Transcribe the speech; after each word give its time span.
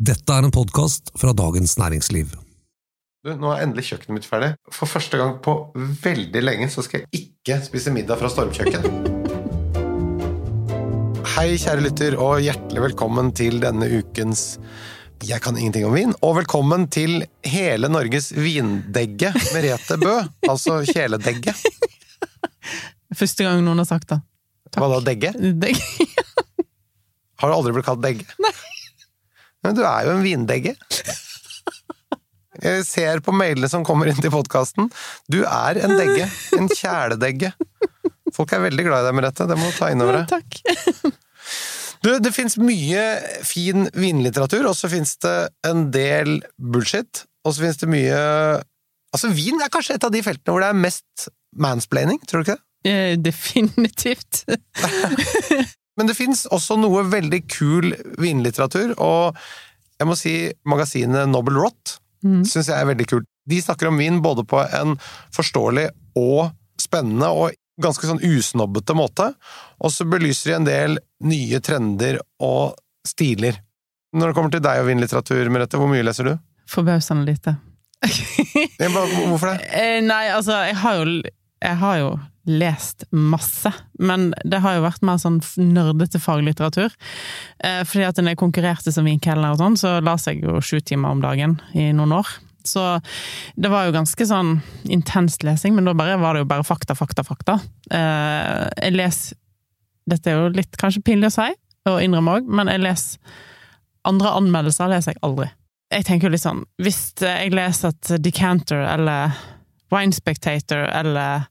Dette 0.00 0.32
er 0.32 0.46
en 0.46 0.52
podkast 0.54 1.10
fra 1.20 1.34
Dagens 1.36 1.74
Næringsliv. 1.76 2.30
Du, 3.20 3.34
nå 3.36 3.50
er 3.52 3.66
endelig 3.66 3.82
kjøkkenet 3.90 4.16
mitt 4.16 4.24
ferdig. 4.24 4.54
For 4.72 4.88
første 4.88 5.18
gang 5.20 5.34
på 5.44 5.52
veldig 5.76 6.40
lenge 6.40 6.70
så 6.72 6.80
skal 6.86 7.02
jeg 7.02 7.10
ikke 7.18 7.58
spise 7.66 7.92
middag 7.92 8.16
fra 8.16 8.30
stormkjøkken. 8.32 8.80
Hei, 11.34 11.52
kjære 11.60 11.84
lytter, 11.84 12.16
og 12.16 12.40
hjertelig 12.40 12.80
velkommen 12.86 13.28
til 13.36 13.60
denne 13.60 13.90
ukens 13.98 14.56
Jeg 15.28 15.36
kan 15.44 15.60
ingenting 15.60 15.84
om 15.84 15.92
vin, 15.92 16.16
og 16.24 16.38
velkommen 16.38 16.88
til 16.88 17.28
hele 17.44 17.92
Norges 17.92 18.32
vindegge, 18.32 19.36
Merete 19.52 20.00
Bø. 20.00 20.16
Altså 20.48 20.80
kjæledegge. 20.88 21.52
Første 23.20 23.44
gang 23.44 23.60
noen 23.68 23.84
har 23.84 23.90
sagt 23.92 24.16
det. 24.16 24.22
Hva 24.80 24.88
da, 24.96 25.04
degge? 25.12 25.36
Degge. 25.36 25.84
Har 27.44 27.52
du 27.52 27.60
aldri 27.60 27.76
blitt 27.76 27.92
kalt 27.92 28.00
degge? 28.00 28.24
Nei. 28.40 28.56
Men 29.64 29.76
du 29.76 29.82
er 29.84 30.06
jo 30.06 30.14
en 30.16 30.24
vindegge. 30.24 30.74
Jeg 32.60 32.84
ser 32.84 33.22
på 33.24 33.32
mailene 33.32 33.68
som 33.72 33.84
kommer 33.86 34.10
inn 34.10 34.18
til 34.20 34.32
podkasten. 34.32 34.90
Du 35.32 35.40
er 35.46 35.80
en 35.80 35.94
degge. 35.96 36.26
En 36.58 36.68
kjæledegge. 36.68 37.52
Folk 38.36 38.52
er 38.52 38.64
veldig 38.66 38.84
glad 38.86 39.04
i 39.04 39.08
deg, 39.08 39.16
Merete. 39.16 39.46
Det 39.48 39.56
må 39.58 39.70
du 39.70 39.76
ta 39.78 39.88
inn 39.92 40.04
over 40.04 40.20
deg. 40.20 40.28
Takk. 40.30 41.16
Du, 42.00 42.14
det 42.22 42.32
fins 42.32 42.56
mye 42.60 43.00
fin 43.44 43.88
vinlitteratur, 43.92 44.64
og 44.70 44.76
så 44.76 44.88
fins 44.92 45.16
det 45.20 45.36
en 45.68 45.88
del 45.92 46.38
bullshit. 46.56 47.26
Og 47.44 47.56
så 47.56 47.66
fins 47.66 47.80
det 47.82 47.90
mye 47.92 48.20
Altså, 49.10 49.26
vin 49.34 49.58
er 49.58 49.72
kanskje 49.74 49.96
et 49.96 50.04
av 50.06 50.12
de 50.14 50.20
feltene 50.22 50.52
hvor 50.54 50.62
det 50.62 50.68
er 50.70 50.76
mest 50.78 51.24
mansplaining, 51.58 52.20
tror 52.30 52.44
du 52.44 52.46
ikke 52.46 52.54
det? 52.54 52.62
Eh, 52.86 53.14
Definitivt. 53.18 54.44
Men 56.00 56.08
det 56.08 56.16
fins 56.16 56.46
også 56.48 56.78
noe 56.80 57.04
veldig 57.12 57.42
kul 57.52 57.90
vinlitteratur, 58.16 58.94
og 58.96 59.36
jeg 60.00 60.08
må 60.08 60.16
si 60.16 60.32
magasinet 60.64 61.28
Nobel 61.28 61.60
Rot 61.60 61.98
Mm. 62.20 62.42
syns 62.44 62.66
jeg 62.68 62.76
er 62.76 62.84
veldig 62.84 63.06
kult. 63.08 63.24
De 63.48 63.56
snakker 63.64 63.88
om 63.88 63.96
vin 63.96 64.18
både 64.20 64.42
på 64.44 64.58
en 64.76 64.90
forståelig 65.32 65.86
og 66.20 66.50
spennende 66.76 67.30
og 67.32 67.54
ganske 67.80 68.04
sånn 68.04 68.20
usnobbete 68.20 68.92
måte, 68.92 69.30
og 69.80 69.88
så 69.88 70.04
belyser 70.04 70.50
de 70.50 70.56
en 70.58 70.66
del 70.68 70.98
nye 71.24 71.60
trender 71.64 72.18
og 72.44 72.76
stiler. 73.08 73.56
Når 74.12 74.26
det 74.34 74.36
kommer 74.36 74.52
til 74.52 74.60
deg 74.66 74.82
og 74.82 74.90
vinlitteratur, 74.90 75.48
Merete, 75.48 75.80
hvor 75.80 75.88
mye 75.88 76.04
leser 76.04 76.28
du? 76.28 76.34
Forbausende 76.68 77.24
lite. 77.24 77.56
Hvorfor 78.84 79.54
det? 79.54 79.70
Eh, 79.72 80.00
Nei, 80.04 80.26
altså, 80.34 80.60
jeg 80.68 80.76
har 80.76 81.00
jo 81.00 81.22
Jeg 81.60 81.76
har 81.76 81.96
jo 82.00 82.10
lest 82.50 83.04
masse, 83.14 83.72
men 83.98 84.30
det 84.44 84.60
har 84.64 84.76
jo 84.76 84.84
vært 84.84 85.04
mer 85.06 85.20
sånn 85.22 85.38
nerdete 85.60 86.20
faglitteratur. 86.22 86.94
Eh, 87.64 87.82
fordi 87.86 88.06
at 88.08 88.20
når 88.20 88.34
jeg 88.34 88.42
konkurrerte 88.42 88.94
som 88.94 89.08
vinkelner 89.08 89.54
og 89.54 89.60
sånn, 89.62 89.78
så 89.80 89.96
las 90.04 90.28
jeg 90.28 90.42
jo 90.44 90.60
sju 90.64 90.80
timer 90.80 91.14
om 91.14 91.22
dagen 91.24 91.58
i 91.78 91.90
noen 91.96 92.16
år. 92.20 92.30
Så 92.66 92.82
det 93.56 93.70
var 93.72 93.86
jo 93.86 93.94
ganske 93.96 94.26
sånn 94.28 94.58
intens 94.92 95.38
lesing, 95.46 95.74
men 95.76 95.88
da 95.88 95.94
bare, 95.96 96.18
var 96.20 96.36
det 96.36 96.44
jo 96.44 96.50
bare 96.50 96.66
fakta, 96.66 96.96
fakta, 96.98 97.24
fakta. 97.26 97.60
Eh, 97.90 98.66
jeg 98.86 98.98
leser 98.98 99.38
Dette 100.10 100.30
er 100.32 100.38
jo 100.40 100.50
litt 100.56 100.74
kanskje 100.80 101.04
pinlig 101.06 101.28
å 101.28 101.34
si, 101.36 101.52
og 101.86 102.00
innrømme 102.02 102.40
òg, 102.40 102.48
men 102.50 102.70
jeg 102.72 102.82
leser 102.82 103.38
Andre 104.08 104.30
anmeldelser 104.32 104.88
leser 104.88 105.12
jeg 105.12 105.20
aldri. 105.26 105.46
Jeg 105.92 106.06
tenker 106.08 106.26
jo 106.26 106.32
litt 106.32 106.42
sånn, 106.42 106.62
hvis 106.80 107.00
jeg 107.20 107.52
leser 107.52 107.92
at 107.92 108.12
Decanter 108.24 108.80
eller 108.88 109.34
Wine 109.92 110.14
Spectator 110.16 110.86
eller 110.88 111.49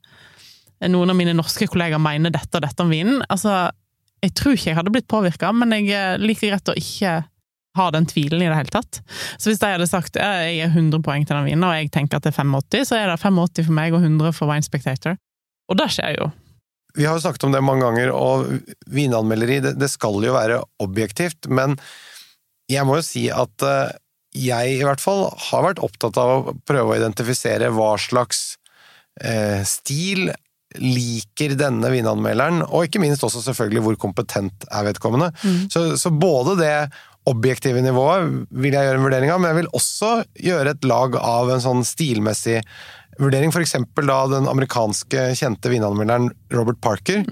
noen 0.88 1.12
av 1.12 1.18
mine 1.20 1.36
norske 1.36 1.68
kollegaer 1.68 2.02
mener 2.02 2.32
dette 2.32 2.56
og 2.56 2.64
dette 2.64 2.86
om 2.86 2.92
vinen, 2.94 3.20
altså, 3.28 3.68
jeg 4.24 4.36
tror 4.36 4.56
ikke 4.56 4.72
jeg 4.72 4.80
hadde 4.80 4.94
blitt 4.94 5.10
påvirka, 5.12 5.52
men 5.56 5.76
jeg 5.76 5.92
eh, 5.96 6.16
liker 6.22 6.54
greit 6.54 6.72
å 6.72 6.80
ikke 6.80 7.14
ha 7.78 7.88
den 7.94 8.08
tvilen 8.10 8.42
i 8.42 8.50
det 8.50 8.58
hele 8.58 8.74
tatt. 8.74 9.00
Så 9.38 9.52
hvis 9.52 9.62
de 9.62 9.72
hadde 9.72 9.88
sagt 9.88 10.18
at 10.18 10.44
jeg 10.48 10.58
gir 10.58 10.74
100 10.74 11.04
poeng 11.06 11.26
til 11.28 11.38
den 11.38 11.48
vinen, 11.48 11.66
og 11.68 11.76
jeg 11.78 11.92
tenker 11.94 12.20
at 12.20 12.26
det 12.26 12.34
er 12.34 12.40
85, 12.42 12.90
så 12.90 12.98
er 12.98 13.08
det 13.12 13.20
85 13.22 13.68
for 13.68 13.78
meg 13.78 13.96
og 13.96 14.04
100 14.04 14.36
for 14.36 14.52
Wine 14.52 14.66
Spectator. 14.66 15.20
Og 15.70 15.80
det 15.80 15.90
skjer 15.94 16.18
jo. 16.18 16.30
Vi 16.98 17.06
har 17.06 17.16
jo 17.16 17.24
snakket 17.24 17.46
om 17.46 17.54
det 17.54 17.64
mange 17.64 17.86
ganger, 17.86 18.12
og 18.16 18.50
vinanmelderi, 18.90 19.60
det, 19.64 19.76
det 19.80 19.92
skal 19.92 20.18
jo 20.26 20.36
være 20.36 20.64
objektivt, 20.84 21.48
men 21.48 21.78
jeg 22.70 22.86
må 22.86 23.00
jo 23.00 23.06
si 23.06 23.28
at 23.34 23.66
eh, 23.66 23.94
jeg 24.36 24.80
i 24.80 24.86
hvert 24.86 25.02
fall 25.02 25.28
har 25.50 25.66
vært 25.66 25.82
opptatt 25.86 26.18
av 26.22 26.34
å 26.34 26.58
prøve 26.68 26.94
å 26.94 26.98
identifisere 27.00 27.72
hva 27.74 27.94
slags 28.02 28.58
eh, 29.22 29.62
stil 29.66 30.30
liker 30.78 31.56
denne 31.58 31.90
vinanmelderen, 31.90 32.62
og 32.68 32.86
ikke 32.86 33.02
minst 33.02 33.24
også 33.26 33.42
selvfølgelig 33.48 33.82
hvor 33.88 33.96
kompetent 34.04 34.68
er 34.70 34.86
vedkommende. 34.86 35.32
Så, 35.74 35.96
så 35.98 36.12
både 36.14 36.54
det 36.60 36.74
objektive 37.30 37.82
nivået 37.82 38.30
vil 38.52 38.74
jeg 38.74 38.86
gjøre 38.88 39.00
en 39.00 39.06
vurdering 39.06 39.32
av, 39.34 39.42
men 39.42 39.50
jeg 39.52 39.60
vil 39.64 39.72
også 39.78 40.12
gjøre 40.46 40.76
et 40.76 40.86
lag 40.90 41.18
av 41.20 41.50
en 41.54 41.64
sånn 41.64 41.82
stilmessig 41.86 42.60
vurdering, 43.20 43.52
for 43.52 43.62
eksempel 43.66 44.08
da 44.08 44.22
den 44.32 44.48
amerikanske 44.48 45.26
kjente 45.36 45.74
vinanmelderen 45.74 46.30
Robert 46.56 46.80
Parker, 46.82 47.26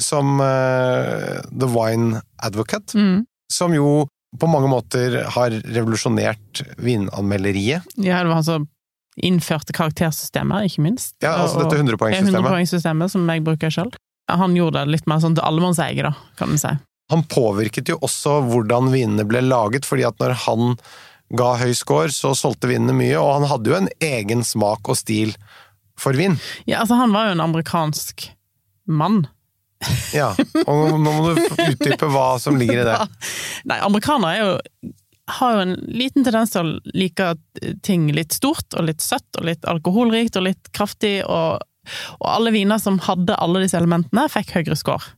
som 0.00 0.40
uh, 0.40 1.38
The 1.52 1.68
Wine 1.70 2.22
Advocate, 2.42 2.96
Mm. 2.98 3.26
som 3.52 3.74
jo 3.74 4.06
på 4.40 4.46
mange 4.46 4.68
måter 4.70 5.24
har 5.34 5.50
revolusjonert 5.74 6.60
vinanmelderiet. 6.78 7.82
Ja, 7.98 8.20
det 8.22 8.28
var 8.30 8.38
han 8.40 8.46
som 8.46 8.68
innførte 9.26 9.74
karaktersystemet, 9.76 10.70
ikke 10.70 10.84
minst. 10.84 11.14
Ja, 11.24 11.36
altså 11.44 11.64
dette 11.64 11.80
100-poengssystemet. 11.80 12.38
100-poengssystemet, 12.38 13.12
som 13.12 13.28
jeg 13.28 13.44
bruker 13.46 13.74
sjøl. 13.74 13.92
Han 14.30 14.54
gjorde 14.56 14.84
det 14.84 14.94
litt 14.94 15.08
mer 15.10 15.22
sånn 15.22 15.36
til 15.38 15.46
allemannseie, 15.46 16.04
da, 16.06 16.14
kan 16.38 16.52
man 16.52 16.60
si. 16.62 16.72
Han 17.10 17.24
påvirket 17.26 17.90
jo 17.90 17.98
også 18.06 18.36
hvordan 18.46 18.92
vinene 18.92 19.26
ble 19.26 19.42
laget, 19.42 19.88
fordi 19.88 20.06
at 20.06 20.20
når 20.22 20.36
han 20.46 20.76
ga 21.34 21.54
høy 21.60 21.72
score, 21.78 22.10
så 22.14 22.32
solgte 22.38 22.70
vinene 22.70 22.94
mye, 22.96 23.16
og 23.18 23.40
han 23.40 23.48
hadde 23.50 23.72
jo 23.72 23.78
en 23.78 23.90
egen 24.02 24.46
smak 24.46 24.90
og 24.90 24.98
stil 24.98 25.34
for 26.00 26.16
vin. 26.18 26.38
Ja, 26.66 26.82
altså, 26.82 26.98
han 26.98 27.14
var 27.14 27.28
jo 27.28 27.36
en 27.36 27.44
amerikansk 27.44 28.30
mann. 28.90 29.24
Ja, 30.12 30.34
og 30.66 30.98
nå 31.00 31.12
må 31.14 31.30
du 31.32 31.40
utdype 31.40 32.08
hva 32.12 32.34
som 32.42 32.58
ligger 32.60 32.82
i 32.82 32.88
det. 32.88 32.96
Nei, 33.70 33.78
amerikanere 33.86 34.32
er 34.34 34.42
jo 34.44 34.92
har 35.38 35.54
jo 35.56 35.64
en 35.64 35.74
liten 35.86 36.26
tendens 36.26 36.52
til 36.54 36.66
å 36.66 36.94
like 36.96 37.30
ting 37.86 38.08
litt 38.16 38.34
stort 38.36 38.76
og 38.76 38.86
litt 38.88 39.04
søtt 39.04 39.38
og 39.38 39.46
litt 39.48 39.66
alkoholrikt 39.70 40.38
og 40.40 40.46
litt 40.48 40.70
kraftig, 40.76 41.20
og, 41.24 41.62
og 42.18 42.28
alle 42.30 42.52
viner 42.54 42.80
som 42.82 43.00
hadde 43.06 43.38
alle 43.38 43.62
disse 43.64 43.78
elementene, 43.78 44.26
fikk 44.32 44.54
høyere 44.58 44.78
score. 44.78 45.14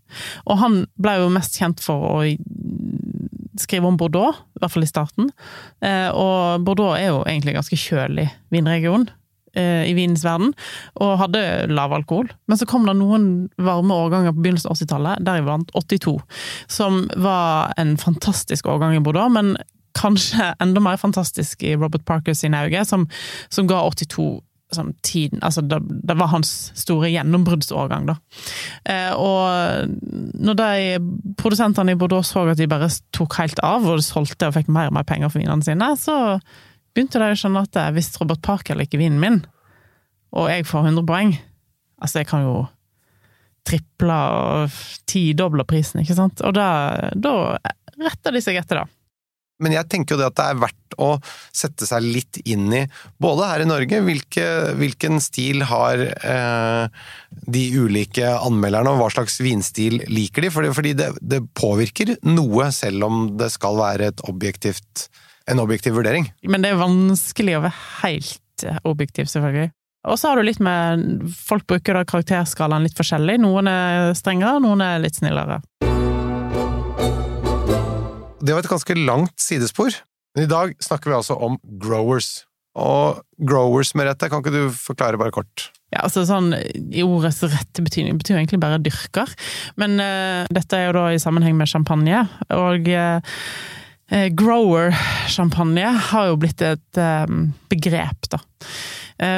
Og 0.46 0.60
han 0.62 0.82
ble 1.00 1.18
jo 1.22 1.32
mest 1.34 1.58
kjent 1.60 1.82
for 1.84 2.08
å 2.10 2.16
skrive 3.60 3.88
om 3.88 3.98
Bordeaux, 4.00 4.38
i 4.56 4.62
hvert 4.62 4.72
fall 4.72 4.86
i 4.86 4.90
starten. 4.90 5.32
Eh, 5.84 6.08
Og 6.08 6.62
Bordeaux 6.64 6.96
er 6.96 7.10
jo 7.10 7.24
egentlig 7.26 7.52
en 7.52 7.60
ganske 7.60 7.78
kjølig 7.78 8.24
vinregion 8.54 9.04
eh, 9.54 9.84
i 9.90 9.92
vinens 9.96 10.24
verden, 10.24 10.54
og 10.96 11.18
hadde 11.20 11.42
lav 11.72 11.92
alkohol. 11.92 12.30
Men 12.48 12.60
så 12.60 12.68
kom 12.68 12.88
det 12.88 12.96
noen 12.96 13.50
varme 13.60 13.98
årganger 14.06 14.32
på 14.32 14.44
begynnelsen 14.46 14.72
av 14.72 14.80
80-tallet, 14.80 15.26
deriblant 15.28 15.74
82, 15.76 16.16
som 16.72 17.04
var 17.20 17.74
en 17.76 17.96
fantastisk 18.00 18.72
årgang 18.72 18.96
i 18.96 19.04
Bordeaux, 19.04 19.32
men 19.32 19.56
kanskje 19.98 20.52
enda 20.62 20.82
mer 20.82 21.00
fantastisk 21.00 21.62
i 21.66 21.76
Robert 21.76 22.04
Parker 22.08 22.36
sine 22.36 22.64
øyne, 22.66 22.84
som, 22.88 23.08
som 23.52 23.68
ga 23.70 23.82
82 23.88 24.40
som 24.72 24.92
tiden, 25.04 25.42
altså 25.42 25.60
det, 25.60 25.78
det 26.08 26.16
var 26.16 26.30
hans 26.32 26.72
store 26.78 27.10
gjennombruddsårgang, 27.12 28.06
da. 28.08 28.14
Eh, 28.88 29.12
og 29.12 29.92
når 30.40 30.58
de 30.58 30.98
produsentene 31.36 31.92
i 31.92 31.98
Bordeaux 31.98 32.26
så 32.26 32.46
at 32.48 32.60
de 32.60 32.68
bare 32.70 32.88
tok 33.12 33.36
helt 33.40 33.60
av, 33.66 33.84
og 33.84 34.04
solgte 34.04 34.48
og 34.48 34.56
fikk 34.56 34.70
mer 34.72 34.88
og 34.90 34.96
mer 34.96 35.08
penger 35.08 35.32
for 35.32 35.42
vinene 35.42 35.64
sine, 35.66 35.90
så 36.00 36.38
begynte 36.92 37.20
de 37.20 37.32
å 37.32 37.38
skjønne 37.38 37.64
at 37.66 37.80
eh, 37.80 37.90
hvis 37.96 38.14
Robert 38.20 38.42
Parker 38.44 38.78
liker 38.78 39.00
vinen 39.02 39.20
min, 39.22 39.42
og 40.32 40.48
jeg 40.48 40.64
får 40.68 40.88
100 40.88 41.08
poeng, 41.08 41.36
altså 42.00 42.22
jeg 42.22 42.30
kan 42.32 42.46
jo 42.46 42.56
triple 43.68 44.16
og 44.16 44.80
tidoble 45.06 45.64
prisen, 45.68 46.02
ikke 46.02 46.16
sant? 46.18 46.42
Og 46.42 46.56
da, 46.56 46.66
da 47.14 47.34
retter 48.00 48.34
de 48.34 48.42
seg 48.42 48.58
etter 48.58 48.82
det. 48.82 48.88
Men 49.62 49.76
jeg 49.76 49.88
tenker 49.90 50.14
jo 50.14 50.20
det 50.20 50.30
at 50.32 50.38
det 50.38 50.46
er 50.50 50.62
verdt 50.62 50.96
å 51.00 51.08
sette 51.54 51.88
seg 51.88 52.04
litt 52.04 52.40
inn 52.44 52.68
i, 52.74 52.82
både 53.22 53.48
her 53.48 53.64
i 53.64 53.68
Norge, 53.68 54.02
hvilke, 54.04 54.46
hvilken 54.78 55.20
stil 55.24 55.64
har 55.70 56.02
eh, 56.02 57.02
de 57.56 57.64
ulike 57.78 58.28
anmelderne, 58.34 58.92
og 58.92 59.02
hva 59.02 59.10
slags 59.14 59.38
vinstil 59.42 60.02
liker 60.12 60.46
de? 60.46 60.52
Fordi, 60.52 60.72
fordi 60.76 60.94
det, 60.98 61.10
det 61.20 61.42
påvirker 61.58 62.16
noe, 62.28 62.70
selv 62.74 63.08
om 63.08 63.22
det 63.40 63.52
skal 63.54 63.78
være 63.80 64.12
objektivt, 64.28 65.08
en 65.50 65.62
objektiv 65.62 65.96
vurdering. 65.98 66.28
Men 66.44 66.64
det 66.64 66.72
er 66.72 66.82
vanskelig 66.82 67.58
å 67.58 67.64
være 67.68 67.78
helt 68.02 68.66
eh, 68.68 68.82
objektiv, 68.88 69.30
selvfølgelig. 69.32 69.72
Og 70.10 70.18
så 70.18 70.32
har 70.32 70.38
du 70.38 70.46
litt 70.46 70.58
med 70.58 71.28
Folk 71.30 71.66
bruker 71.70 71.94
da 71.94 72.02
karakterskalaen 72.06 72.82
litt 72.88 72.98
forskjellig. 72.98 73.38
Noen 73.42 73.70
er 73.70 74.10
strengere, 74.18 74.58
noen 74.62 74.82
er 74.82 75.02
litt 75.04 75.20
snillere. 75.20 75.62
Det 78.42 78.54
var 78.54 78.64
et 78.64 78.72
ganske 78.72 78.96
langt 78.98 79.36
sidespor. 79.40 79.94
Men 80.34 80.46
i 80.46 80.50
dag 80.50 80.72
snakker 80.82 81.12
vi 81.12 81.18
altså 81.18 81.36
om 81.38 81.58
growers. 81.82 82.42
Og 82.78 83.20
growers, 83.36 83.92
Merete, 83.98 84.30
kan 84.32 84.40
ikke 84.40 84.54
du 84.54 84.72
forklare 84.72 85.20
bare 85.20 85.34
kort? 85.34 85.68
Ja, 85.92 86.06
altså 86.06 86.22
sånn 86.24 86.54
I 86.56 87.04
ordets 87.04 87.42
rette 87.44 87.84
betydning 87.84 88.16
betyr 88.16 88.38
egentlig 88.38 88.62
bare 88.62 88.80
dyrker. 88.82 89.28
Men 89.80 90.00
uh, 90.00 90.48
dette 90.50 90.78
er 90.78 90.88
jo 90.88 90.96
da 90.96 91.10
i 91.12 91.20
sammenheng 91.22 91.58
med 91.58 91.70
champagne. 91.70 92.24
Og 92.56 92.88
eh, 92.88 94.30
grower-champagne 94.40 95.92
har 96.10 96.32
jo 96.32 96.40
blitt 96.40 96.64
et 96.64 97.00
um, 97.28 97.52
begrep, 97.72 98.32
da. 98.32 98.42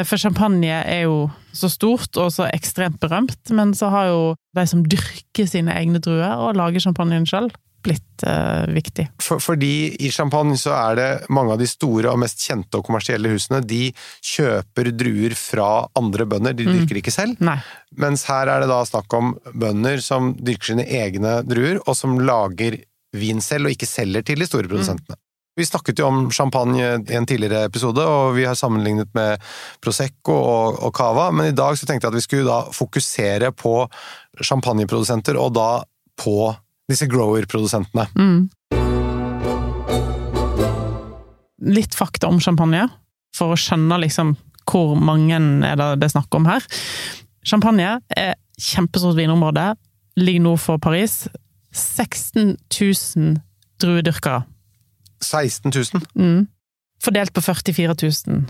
For 0.08 0.16
champagne 0.16 0.78
er 0.80 1.02
jo 1.04 1.26
så 1.52 1.68
stort 1.68 2.16
og 2.16 2.30
så 2.32 2.46
ekstremt 2.48 2.96
berømt, 3.02 3.50
men 3.52 3.74
så 3.76 3.90
har 3.92 4.06
jo 4.08 4.20
de 4.56 4.64
som 4.70 4.80
dyrker 4.88 5.50
sine 5.50 5.74
egne 5.76 6.00
druer 6.00 6.40
og 6.40 6.56
lager 6.56 6.80
champagnen 6.80 7.26
sjøl, 7.28 7.50
blitt 7.84 8.24
uh, 8.26 8.64
viktig. 8.72 9.06
For, 9.22 9.42
fordi 9.42 9.94
i 10.02 10.10
champagne 10.14 10.56
så 10.60 10.72
er 10.76 10.98
det 10.98 11.08
mange 11.34 11.54
av 11.54 11.60
de 11.60 11.68
store 11.68 12.12
og 12.12 12.20
mest 12.22 12.42
kjente 12.44 12.80
og 12.80 12.86
kommersielle 12.86 13.32
husene, 13.32 13.60
de 13.64 13.88
kjøper 14.24 14.90
druer 14.96 15.36
fra 15.38 15.68
andre 15.98 16.26
bønder, 16.30 16.56
de 16.56 16.66
dyrker 16.68 16.96
mm. 16.96 17.02
ikke 17.02 17.14
selv. 17.14 17.44
Nei. 17.44 17.58
Mens 18.00 18.26
her 18.30 18.50
er 18.50 18.64
det 18.64 18.70
da 18.72 18.80
snakk 18.88 19.18
om 19.18 19.34
bønder 19.52 20.02
som 20.04 20.32
dyrker 20.40 20.72
sine 20.72 20.88
egne 20.88 21.38
druer, 21.46 21.82
og 21.84 21.96
som 21.98 22.18
lager 22.22 22.80
vin 23.14 23.44
selv, 23.44 23.68
og 23.68 23.76
ikke 23.76 23.88
selger 23.88 24.26
til 24.26 24.42
de 24.42 24.48
store 24.48 24.70
produsentene. 24.70 25.14
Mm. 25.14 25.20
Vi 25.54 25.66
snakket 25.68 26.00
jo 26.02 26.08
om 26.08 26.24
champagne 26.34 26.82
i 26.82 27.14
en 27.14 27.26
tidligere 27.30 27.68
episode, 27.68 28.02
og 28.02 28.32
vi 28.34 28.42
har 28.48 28.56
sammenlignet 28.58 29.12
med 29.14 29.42
Prosecco 29.84 30.34
og, 30.34 30.80
og 30.82 30.90
Cava, 30.96 31.28
men 31.30 31.52
i 31.52 31.54
dag 31.54 31.78
så 31.78 31.86
tenkte 31.86 32.08
jeg 32.08 32.10
at 32.10 32.18
vi 32.18 32.24
skulle 32.24 32.48
da 32.48 32.74
fokusere 32.74 33.52
på 33.54 33.76
champagneprodusenter, 34.42 35.38
og 35.38 35.54
da 35.54 35.68
på 36.18 36.50
disse 36.90 37.08
grower-produsentene. 37.10 38.06
Mm. 38.18 38.48
Litt 41.74 41.96
fakta 41.96 42.28
om 42.28 42.40
champagne, 42.44 42.86
for 43.34 43.54
å 43.54 43.58
skjønne 43.58 43.98
liksom 44.04 44.34
hvor 44.68 44.94
mange 44.96 45.36
er 45.36 45.76
det 45.76 45.88
det 46.00 46.08
er 46.08 46.14
snakk 46.14 46.34
om 46.36 46.48
her. 46.48 46.64
Champagne 47.44 47.98
er 48.16 48.34
kjempestort 48.60 49.16
vinområde, 49.18 49.74
ligger 50.20 50.44
nord 50.44 50.62
for 50.62 50.80
Paris. 50.82 51.24
16 51.74 52.54
000 52.70 53.38
druedyrkere. 53.82 54.44
16 55.24 55.72
000? 55.74 56.04
Mm. 56.14 56.46
Fordelt 57.02 57.34
på 57.34 57.42
44 57.42 57.96
000 58.02 58.44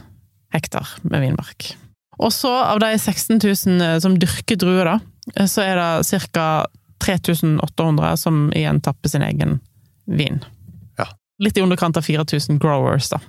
hektar 0.54 0.98
med 1.02 1.24
vinmark. 1.24 1.72
Og 2.22 2.30
så, 2.32 2.52
av 2.52 2.78
de 2.82 2.92
16 2.98 3.40
000 3.42 3.82
eh, 3.82 3.98
som 4.02 4.14
dyrker 4.20 4.58
druer, 4.60 4.92
da, 4.92 5.46
så 5.50 5.64
er 5.64 5.80
det 5.80 6.20
ca. 6.34 6.66
3800 7.04 8.16
som 8.16 8.48
igjen 8.56 8.80
tapper 8.84 9.12
sin 9.12 9.22
egen 9.22 9.58
vin. 10.04 10.40
Ja. 10.96 11.06
Litt 11.42 11.58
i 11.58 11.64
underkant 11.64 11.96
av 11.96 12.06
4000 12.06 12.58
growers, 12.62 13.10
da. 13.12 13.20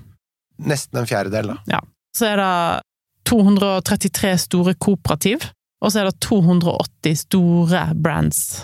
Nesten 0.57 1.01
en 1.01 1.09
fjerdedel, 1.09 1.53
da. 1.53 1.57
Ja. 1.77 1.81
Så 2.15 2.29
er 2.31 2.39
det 2.39 2.81
233 3.29 4.37
store 4.45 4.75
kooperativ, 4.79 5.49
og 5.83 5.91
så 5.91 6.01
er 6.01 6.09
det 6.09 6.21
280 6.23 7.25
store 7.25 7.89
brands. 7.99 8.63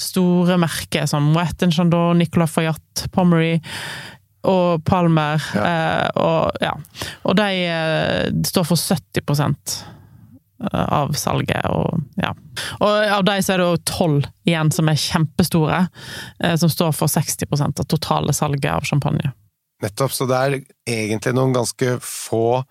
Store 0.00 0.56
merker 0.58 1.06
som 1.06 1.30
Wet 1.36 1.62
Chandon, 1.70 2.18
Nicolas 2.18 2.50
Fayat, 2.56 3.06
Pommery 3.14 3.60
og 4.48 4.82
Palmer. 4.84 5.42
Ja. 5.54 5.66
Eh, 5.68 6.08
og, 6.18 6.62
ja. 6.64 6.72
og 7.22 7.38
de 7.38 7.48
eh, 7.70 8.32
står 8.48 8.66
for 8.72 8.80
70 8.80 9.22
av 10.72 11.12
salget. 11.18 11.66
Og, 11.70 12.02
ja. 12.20 12.32
og 12.80 13.12
av 13.18 13.26
de 13.26 13.36
så 13.42 13.54
er 13.54 13.62
det 13.62 13.68
jo 13.68 13.82
tolv 13.88 14.28
igjen 14.48 14.72
som 14.74 14.90
er 14.90 15.00
kjempestore, 15.00 15.82
eh, 16.42 16.56
som 16.60 16.72
står 16.72 16.94
for 16.96 17.12
60% 17.12 17.82
av 17.82 17.90
totale 17.90 18.34
salget 18.36 18.70
av 18.72 18.86
champagne. 18.88 19.32
Nettopp, 19.82 20.14
så 20.14 20.28
det 20.30 20.38
er 20.38 20.58
egentlig 20.86 21.34
noen 21.34 21.54
ganske 21.56 21.96
få 22.06 22.62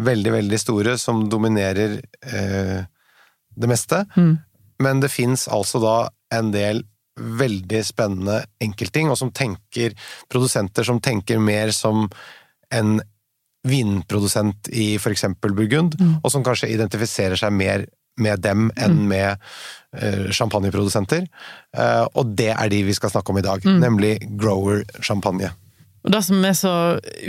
veldig, 0.00 0.32
veldig 0.32 0.60
store 0.60 0.96
som 1.00 1.24
dominerer 1.32 1.98
eh, 2.00 2.78
det 3.56 3.68
meste. 3.68 4.04
Mm. 4.16 4.38
Men 4.80 5.02
det 5.02 5.12
fins 5.12 5.46
altså 5.48 5.80
da 5.82 5.96
en 6.34 6.52
del 6.54 6.84
veldig 7.20 7.80
spennende 7.84 8.38
enkeltting, 8.62 9.10
og 9.12 9.18
som 9.20 9.32
tenker 9.34 9.96
produsenter 10.32 10.86
som 10.86 11.00
tenker 11.04 11.40
mer 11.42 11.72
som 11.76 12.06
en 12.72 13.00
vinprodusent 13.68 14.70
i 14.72 14.94
eksempel 14.96 15.54
Burgund, 15.56 15.96
mm. 16.00 16.14
og 16.24 16.32
som 16.32 16.44
kanskje 16.44 16.70
identifiserer 16.72 17.36
seg 17.36 17.52
mer 17.52 17.86
med 18.20 18.42
dem 18.44 18.68
enn 18.76 18.96
mm. 18.98 19.08
med 19.08 19.36
uh, 19.96 20.30
champagneprodusenter. 20.34 21.26
Uh, 21.76 22.06
og 22.14 22.34
det 22.36 22.50
er 22.54 22.72
de 22.72 22.82
vi 22.88 22.96
skal 22.96 23.12
snakke 23.12 23.32
om 23.32 23.40
i 23.40 23.44
dag, 23.46 23.64
mm. 23.64 23.78
nemlig 23.80 24.14
Grower 24.40 24.84
champagne. 25.04 25.52
Og 26.04 26.12
Det 26.14 26.22
som 26.24 26.44
er 26.44 26.56
så 26.56 26.74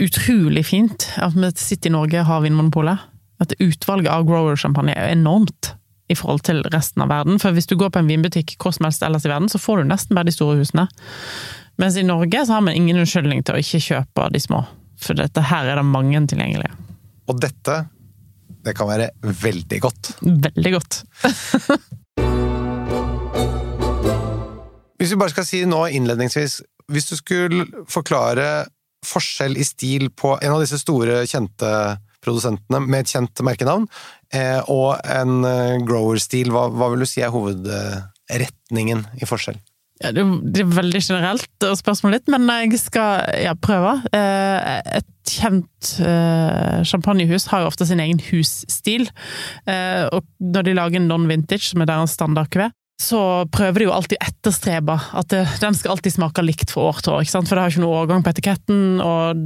utrolig 0.00 0.64
fint, 0.66 1.10
at 1.20 1.36
vi 1.36 1.52
sitter 1.60 1.90
i 1.90 1.96
Norge 1.96 2.24
har 2.24 2.44
Vinmonopolet, 2.44 3.08
at 3.42 3.54
utvalget 3.60 4.12
av 4.12 4.24
Grower 4.28 4.56
champagne 4.56 4.94
er 4.96 5.12
enormt 5.12 5.74
i 6.12 6.16
forhold 6.16 6.44
til 6.46 6.62
resten 6.72 7.04
av 7.04 7.10
verden. 7.12 7.40
For 7.40 7.54
hvis 7.56 7.68
du 7.68 7.76
går 7.80 7.92
på 7.92 8.02
en 8.02 8.08
vinbutikk 8.10 8.56
hvor 8.60 8.74
som 8.74 8.86
helst 8.88 9.04
ellers 9.04 9.26
i 9.26 9.32
verden, 9.32 9.50
så 9.52 9.60
får 9.60 9.82
du 9.82 9.90
nesten 9.90 10.16
bare 10.16 10.28
de 10.28 10.34
store 10.34 10.60
husene. 10.60 10.86
Mens 11.80 11.96
i 11.96 12.06
Norge 12.06 12.46
så 12.46 12.58
har 12.58 12.64
vi 12.66 12.76
ingen 12.76 13.00
unnskyldning 13.00 13.42
til 13.44 13.56
å 13.56 13.62
ikke 13.62 13.80
kjøpe 13.86 14.28
de 14.32 14.40
små. 14.42 14.64
For 15.02 15.18
dette 15.18 15.42
her 15.50 15.70
er 15.72 15.80
det 15.80 15.86
mange 15.88 16.20
tilgjengelige. 16.30 16.74
Og 17.30 17.40
dette, 17.42 17.74
det 18.62 18.74
kan 18.78 18.88
være 18.90 19.10
veldig 19.22 19.80
godt. 19.82 20.12
Veldig 20.22 20.72
godt. 20.76 21.02
hvis 25.02 25.10
vi 25.10 25.18
bare 25.18 25.34
skal 25.34 25.46
si 25.48 25.64
nå 25.66 25.80
innledningsvis, 25.98 26.60
hvis 26.92 27.08
du 27.10 27.16
skulle 27.18 27.66
forklare 27.90 28.66
forskjell 29.06 29.56
i 29.58 29.66
stil 29.66 30.10
på 30.14 30.36
en 30.38 30.54
av 30.54 30.62
disse 30.62 30.78
store, 30.78 31.24
kjente 31.26 31.70
produsentene 32.22 32.78
med 32.86 33.02
et 33.02 33.10
kjent 33.16 33.42
merkenavn, 33.42 33.88
eh, 34.34 34.60
og 34.70 34.94
en 35.10 35.42
eh, 35.48 35.82
grower-stil, 35.82 36.52
hva, 36.54 36.68
hva 36.70 36.92
vil 36.92 37.02
du 37.02 37.08
si 37.10 37.24
er 37.24 37.34
hovedretningen 37.34 39.02
i 39.18 39.26
forskjell? 39.26 39.58
Ja, 40.02 40.10
det, 40.10 40.22
er 40.58 40.70
veldig 40.74 41.00
generelt 41.04 41.66
spørsmålet 41.78 42.22
litt, 42.22 42.30
men 42.34 42.48
jeg 42.64 42.80
skal 42.82 43.22
ja, 43.38 43.54
prøve. 43.54 43.94
Eh, 44.16 44.98
et 44.98 45.08
kjent 45.30 45.92
eh, 46.02 46.82
champagnehus 46.88 47.46
har 47.52 47.62
jo 47.62 47.70
ofte 47.70 47.86
sin 47.86 48.02
egen 48.02 48.20
husstil. 48.32 49.06
Eh, 49.70 50.04
og 50.10 50.26
når 50.42 50.66
de 50.66 50.76
lager 50.78 50.98
en 50.98 51.10
non-vintage, 51.10 51.68
som 51.70 51.84
er 51.84 51.90
deres 51.92 52.16
standardkuvé, 52.18 52.72
så 53.02 53.20
prøver 53.50 53.82
de 53.82 53.86
jo 53.88 53.94
alltid 53.94 54.18
å 54.18 54.26
etterstrebe 54.28 54.94
at 55.18 55.32
den 55.62 55.76
skal 55.78 55.94
alltid 55.94 56.14
smake 56.14 56.44
likt 56.44 56.70
fra 56.70 56.90
år 56.90 57.00
til 57.02 57.16
år. 57.16 57.26
For 57.30 57.54
det 57.54 57.62
har 57.64 57.72
ikke 57.72 57.82
noe 57.82 58.02
årgang 58.02 58.22
på 58.22 58.30
etiketten, 58.34 58.82
og 59.02 59.40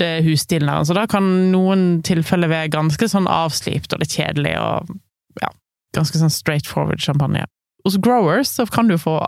det 0.00 0.08
er 0.08 0.26
husstilen 0.26 0.70
der. 0.70 0.86
Så 0.88 0.96
da 0.96 1.06
kan 1.10 1.28
noen 1.52 2.00
tilfeller 2.06 2.50
være 2.50 2.72
ganske 2.74 3.10
sånn 3.10 3.28
avslipt 3.30 3.94
og 3.94 4.02
litt 4.02 4.16
kjedelig, 4.16 4.56
og 4.58 4.96
ja, 5.42 5.52
ganske 5.98 6.22
sånn 6.22 6.34
straight 6.34 6.66
champagne. 6.66 7.46
Hos 7.86 8.00
growers 8.02 8.50
så 8.58 8.66
kan 8.66 8.90
du 8.90 8.96
få 8.98 9.20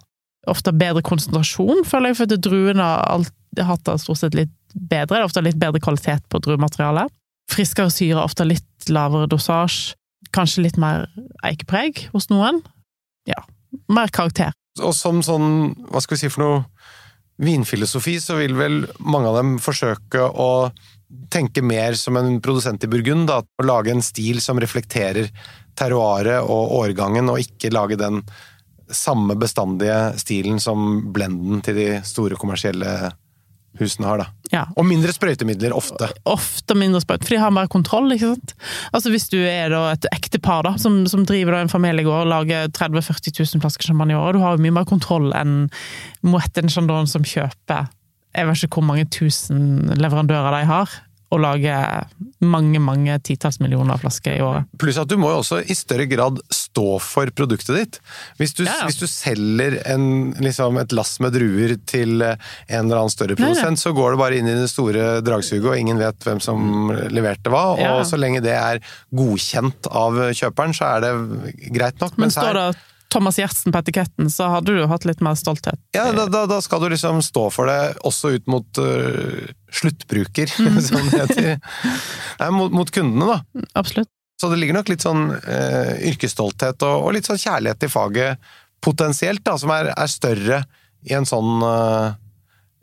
ofte 0.51 0.75
bedre 0.77 1.03
konsentrasjon, 1.07 1.85
føler 1.89 2.13
jeg, 2.13 2.19
for 2.21 2.41
druene 2.49 2.85
har 2.85 3.07
alltid 3.15 3.65
hatt 3.69 3.85
det 3.87 3.99
stort 4.03 4.21
sett 4.21 4.37
litt 4.39 4.55
bedre. 4.75 5.17
Det 5.17 5.21
er 5.21 5.29
ofte 5.29 5.45
litt 5.45 5.61
bedre 5.61 5.83
kvalitet 5.83 6.27
på 6.31 6.41
druematerialet. 6.45 7.13
Friskere 7.49 7.93
syre, 7.93 8.21
ofte 8.23 8.47
litt 8.47 8.91
lavere 8.93 9.31
dosasje. 9.31 9.97
Kanskje 10.35 10.67
litt 10.67 10.77
mer 10.77 11.07
eikepreg 11.47 12.09
hos 12.13 12.27
noen. 12.29 12.59
Ja, 13.29 13.39
mer 13.89 14.11
karakter. 14.13 14.53
Og 14.85 14.93
som 14.97 15.23
sånn, 15.25 15.73
hva 15.89 16.03
skal 16.05 16.19
vi 16.19 16.21
si 16.21 16.31
for 16.33 16.45
noe, 16.45 16.59
vinfilosofi, 17.39 18.17
så 18.21 18.37
vil 18.41 18.57
vel 18.59 18.81
mange 18.99 19.31
av 19.31 19.39
dem 19.39 19.57
forsøke 19.63 20.27
å 20.27 20.51
tenke 21.33 21.63
mer 21.65 21.97
som 21.97 22.19
en 22.19 22.41
produsent 22.45 22.85
i 22.85 22.91
Burgund, 22.91 23.29
da. 23.31 23.41
Å 23.41 23.67
lage 23.67 23.95
en 23.95 24.05
stil 24.05 24.43
som 24.45 24.59
reflekterer 24.61 25.31
terroiret 25.79 26.43
og 26.43 26.75
årgangen, 26.81 27.31
og 27.31 27.41
ikke 27.41 27.73
lage 27.73 27.99
den 28.01 28.21
samme 28.95 29.37
bestandige 29.39 30.19
stilen 30.21 30.61
som 30.63 31.09
blenden 31.15 31.63
til 31.65 31.79
de 31.79 31.89
store 32.07 32.39
kommersielle 32.41 33.13
husene 33.79 34.09
har, 34.09 34.23
da. 34.23 34.27
Ja. 34.51 34.63
Og 34.81 34.87
mindre 34.89 35.13
sprøytemidler, 35.15 35.75
ofte. 35.77 36.09
Ofte 36.27 36.75
mindre 36.75 37.03
sprøyt, 37.05 37.27
for 37.27 37.37
de 37.37 37.43
har 37.43 37.53
mer 37.55 37.69
kontroll, 37.71 38.09
ikke 38.15 38.33
sant. 38.33 38.55
Altså 38.97 39.13
Hvis 39.13 39.29
du 39.31 39.37
er 39.39 39.71
da 39.71 39.83
et 39.93 40.09
ektepar 40.11 40.65
da, 40.67 40.73
som, 40.81 41.03
som 41.07 41.27
driver 41.29 41.55
da 41.55 41.61
en 41.63 41.71
familiegård 41.71 42.25
og 42.25 42.33
lager 42.33 42.73
30 42.73 43.05
000-40 43.05 43.37
000 43.45 43.63
flasker 43.63 43.93
champagne 43.93 44.17
i 44.17 44.19
året, 44.19 44.39
du 44.39 44.43
har 44.43 44.57
jo 44.57 44.65
mye 44.65 44.79
mer 44.81 44.89
kontroll 44.89 45.31
enn 45.37 45.69
Moët 46.27 46.59
Chandon 46.73 47.07
som 47.07 47.27
kjøper 47.29 47.87
jeg 48.37 48.47
vet 48.47 48.65
ikke 48.65 48.81
hvor 48.81 48.87
mange 48.87 49.07
tusen 49.11 49.61
leverandører 49.99 50.59
de 50.59 50.65
har, 50.69 50.97
og 51.29 51.43
lage 51.45 51.79
mange 52.41 52.81
mange 52.81 53.19
titalls 53.27 53.59
millioner 53.61 54.01
flasker 54.01 54.39
i 54.39 54.45
året. 54.45 54.69
Pluss 54.81 55.01
at 55.01 55.11
du 55.11 55.19
må 55.21 55.33
jo 55.33 55.43
også 55.43 55.61
i 55.61 55.77
større 55.77 56.07
grad 56.09 56.39
stå 56.79 56.99
for 57.03 57.31
produktet 57.35 57.77
ditt. 57.77 58.01
Hvis 58.39 58.55
du, 58.55 58.65
ja. 58.65 58.81
hvis 58.87 59.01
du 59.01 59.07
selger 59.11 59.81
en, 59.91 60.33
liksom 60.39 60.79
et 60.79 60.95
lass 60.95 61.17
med 61.21 61.35
druer 61.35 61.75
til 61.89 62.23
en 62.23 62.39
eller 62.85 63.01
annen 63.01 63.13
større 63.13 63.37
produsent, 63.39 63.79
nei, 63.79 63.83
så 63.83 63.95
går 63.97 64.15
det 64.15 64.21
bare 64.23 64.39
inn 64.39 64.51
i 64.51 64.59
det 64.59 64.69
store 64.71 65.19
dragsuget, 65.27 65.73
og 65.73 65.79
ingen 65.79 65.99
vet 66.01 66.23
hvem 66.27 66.43
som 66.45 66.93
leverte 67.11 67.51
hva. 67.53 67.65
Ja. 67.81 67.97
Og 67.99 68.07
så 68.09 68.21
lenge 68.21 68.45
det 68.45 68.55
er 68.55 68.83
godkjent 69.15 69.91
av 69.91 70.23
kjøperen, 70.31 70.77
så 70.77 70.95
er 70.95 71.09
det 71.09 71.67
greit 71.75 71.99
nok. 72.03 72.17
Men 72.21 72.33
står 72.35 72.55
det 72.61 72.69
Thomas 73.09 73.39
Gjertsen 73.41 73.73
på 73.73 73.81
etiketten, 73.81 74.29
så 74.31 74.51
hadde 74.53 74.75
du 74.77 74.85
hatt 74.91 75.07
litt 75.09 75.23
mer 75.25 75.37
stolthet. 75.39 75.81
Ja, 75.97 76.11
da, 76.13 76.27
da, 76.29 76.45
da 76.51 76.61
skal 76.65 76.83
du 76.85 76.91
liksom 76.93 77.23
stå 77.25 77.47
for 77.55 77.71
det, 77.71 77.97
også 78.07 78.35
ut 78.37 78.51
mot 78.53 78.81
uh, 78.83 79.49
sluttbruker, 79.73 80.53
mm. 80.69 80.79
som 80.85 81.09
det 81.09 81.23
heter. 81.25 81.51
Nei, 82.43 82.51
mot, 82.55 82.75
mot, 82.75 82.93
kundene, 82.93 83.39
da. 83.39 83.67
Absolutt. 83.81 84.13
Så 84.39 84.51
det 84.53 84.61
ligger 84.61 84.79
nok 84.79 84.91
litt 84.93 85.03
sånn 85.03 85.31
uh, 85.35 85.95
yrkesstolthet 86.13 86.83
og, 86.87 87.07
og, 87.07 87.13
litt 87.17 87.27
sånn 87.27 87.41
kjærlighet 87.43 87.81
til 87.83 87.91
faget 87.91 88.51
potensielt, 88.85 89.43
da, 89.47 89.57
som 89.59 89.73
er, 89.75 89.91
er 89.91 90.11
større 90.11 90.61
i 91.09 91.15
en 91.19 91.27
sånn 91.27 91.65
uh, 91.65 92.13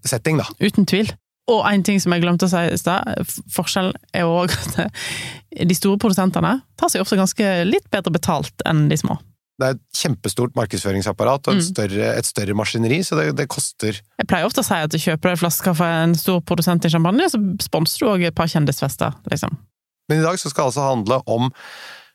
setting, 0.04 0.42
da. 0.42 0.50
Uten 0.60 0.88
tvil. 0.90 1.14
Og 1.52 1.62
en 1.70 1.84
ting 1.86 2.00
som 2.02 2.12
jeg 2.16 2.24
glemte 2.24 2.48
å 2.48 2.52
si 2.52 2.64
i 2.74 2.80
stad, 2.82 3.22
forskjellen 3.54 3.94
er 4.18 4.26
òg 4.26 4.52
at 4.56 4.98
de 5.70 5.78
store 5.78 6.00
produsentene 6.02 6.58
tar 6.76 6.92
seg 6.92 7.04
ofte 7.06 7.20
ganske 7.20 7.52
litt 7.70 7.86
bedre 7.94 8.12
betalt 8.16 8.66
enn 8.66 8.88
de 8.90 8.98
små. 8.98 9.20
Det 9.56 9.68
er 9.70 9.78
et 9.78 9.84
kjempestort 9.96 10.58
markedsføringsapparat 10.58 11.48
og 11.48 11.54
et, 11.54 11.62
Mm. 11.62 11.68
større, 11.70 12.08
et 12.18 12.28
større 12.28 12.56
maskineri, 12.60 12.98
så 13.08 13.16
det, 13.16 13.30
det 13.38 13.48
koster 13.48 14.02
Jeg 14.02 14.28
pleier 14.28 14.44
ofte 14.50 14.60
å 14.60 14.68
si 14.68 14.74
at 14.76 14.92
du 14.92 14.98
kjøper 15.00 15.32
en 15.32 15.40
flaske 15.40 15.76
fra 15.78 15.92
en 16.04 16.16
stor 16.20 16.42
produsent 16.42 16.84
i 16.84 16.92
champagne, 16.92 17.30
så 17.32 17.40
sponser 17.64 18.04
du 18.04 18.10
òg 18.12 18.26
et 18.28 18.36
par 18.36 18.52
kjendisfester, 18.52 19.16
liksom. 19.32 19.56
Men 20.10 20.20
i 20.20 20.26
dag 20.26 20.40
så 20.40 20.52
skal 20.52 20.66
det 20.66 20.74
altså 20.74 20.86
handle 20.86 21.22
om 21.26 21.50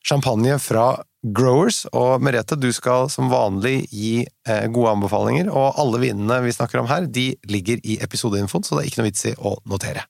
champagne 0.06 0.58
fra 0.62 1.02
growers, 1.36 1.82
og 1.92 2.22
Merete, 2.24 2.56
du 2.56 2.70
skal 2.72 3.10
som 3.12 3.28
vanlig 3.32 3.82
gi 3.92 4.22
eh, 4.24 4.66
gode 4.72 4.94
anbefalinger, 4.94 5.50
og 5.52 5.76
alle 5.80 6.00
vinene 6.00 6.38
vi 6.46 6.54
snakker 6.54 6.80
om 6.80 6.88
her, 6.88 7.04
de 7.10 7.34
ligger 7.50 7.82
i 7.84 7.98
episodeinfoen, 8.00 8.64
så 8.64 8.78
det 8.78 8.84
er 8.84 8.90
ikke 8.92 9.02
noe 9.02 9.10
vits 9.10 9.26
i 9.28 9.34
å 9.36 9.56
notere. 9.68 10.06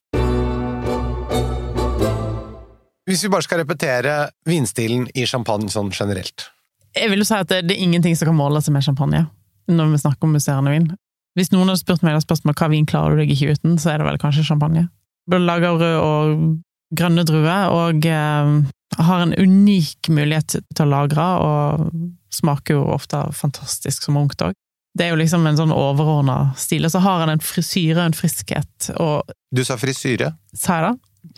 Hvis 3.10 3.24
vi 3.26 3.32
bare 3.32 3.42
skal 3.42 3.64
repetere 3.64 4.16
vinstilen 4.46 5.08
i 5.18 5.26
champagne 5.26 5.72
sånn 5.72 5.90
generelt. 5.90 6.46
Jeg 6.94 7.10
vil 7.10 7.24
jo 7.24 7.26
si 7.26 7.34
at 7.34 7.50
det, 7.50 7.64
det 7.66 7.74
er 7.74 7.82
ingenting 7.82 8.14
som 8.18 8.30
kan 8.30 8.38
måle 8.38 8.62
seg 8.62 8.76
med 8.76 8.86
champagne, 8.86 9.24
når 9.70 9.94
vi 9.96 10.02
snakker 10.04 10.28
om 10.28 10.36
musserende 10.36 10.76
vin. 10.76 10.90
Hvis 11.38 11.50
noen 11.50 11.72
hadde 11.72 11.82
spurt 11.82 12.04
meg 12.06 12.14
det 12.14 12.22
spørsmålet 12.26 12.60
hva 12.60 12.70
vin 12.70 12.86
klarer 12.86 13.16
du 13.16 13.24
deg 13.24 13.32
ikke 13.34 13.56
uten, 13.56 13.78
så 13.82 13.94
er 13.94 14.02
det 14.02 14.06
vel 14.06 14.18
kanskje 14.22 14.46
champagne. 14.46 14.86
Både 15.30 15.46
lager 15.46 15.82
og 15.98 16.60
grønne 16.96 17.24
druer, 17.26 17.70
og 17.72 18.06
eh, 18.06 18.54
har 18.98 19.22
en 19.22 19.34
unik 19.36 20.10
mulighet 20.10 20.58
til 20.60 20.86
å 20.86 20.90
lagre, 20.90 21.28
og 21.44 22.34
smaker 22.34 22.78
jo 22.78 22.86
ofte 22.94 23.22
fantastisk 23.36 24.06
som 24.06 24.18
ungt 24.20 24.42
òg. 24.44 24.56
Det 24.98 25.06
er 25.06 25.12
jo 25.12 25.20
liksom 25.20 25.44
en 25.46 25.58
sånn 25.58 25.74
overordna 25.74 26.50
stil, 26.58 26.86
og 26.86 26.94
så 26.94 27.02
har 27.04 27.22
han 27.22 27.30
en 27.36 27.44
frisyre 27.44 28.00
og 28.00 28.10
en 28.10 28.18
friskhet, 28.18 28.90
og 28.98 29.30
Du 29.54 29.62
sa 29.66 29.78
frisyre. 29.78 30.32
Sa 30.54 30.80
jeg 30.80 30.88
det? 30.88 30.96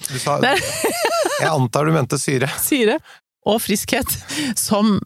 Du 0.08 0.18
sa, 0.20 0.38
jeg 0.42 1.50
antar 1.50 1.88
du 1.88 1.92
mente 1.94 2.18
syre. 2.20 2.48
Syre. 2.62 2.98
Og 3.48 3.58
friskhet, 3.64 4.08
som 4.58 4.98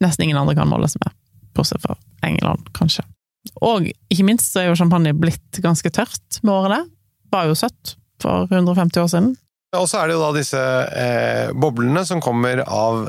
nesten 0.00 0.28
ingen 0.28 0.38
andre 0.40 0.54
kan 0.56 0.70
måle 0.70 0.88
seg 0.88 1.02
med. 1.04 1.16
Bortsett 1.56 1.82
fra 1.82 1.96
England, 2.24 2.68
kanskje. 2.76 3.04
Og 3.64 3.88
ikke 4.12 4.26
minst 4.28 4.52
så 4.52 4.62
er 4.62 4.70
jo 4.70 4.78
champagne 4.78 5.12
blitt 5.16 5.60
ganske 5.64 5.90
tørt 5.92 6.40
med 6.44 6.52
årene. 6.54 6.80
Var 7.32 7.48
jo 7.48 7.56
søtt 7.58 7.96
for 8.22 8.46
150 8.52 9.02
år 9.02 9.10
siden. 9.10 9.32
Og 9.78 9.86
så 9.86 10.00
er 10.00 10.10
det 10.10 10.16
jo 10.16 10.22
da 10.24 10.30
disse 10.34 10.60
eh, 10.98 11.50
boblene 11.54 12.02
som 12.06 12.22
kommer 12.22 12.62
av 12.66 13.04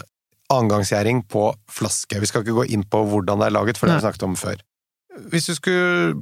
annengangsgjæring 0.52 1.24
på 1.32 1.48
flaske. 1.72 2.20
Vi 2.22 2.28
skal 2.30 2.44
ikke 2.44 2.58
gå 2.60 2.68
inn 2.76 2.84
på 2.86 3.02
hvordan 3.08 3.42
det 3.42 3.48
er 3.48 3.56
laget, 3.56 3.80
for 3.80 3.88
det 3.88 3.96
har 3.96 4.04
vi 4.04 4.08
snakket 4.10 4.28
om 4.28 4.36
før. 4.38 4.60
Hvis 5.32 5.48
du 5.50 5.56
skulle 5.58 6.20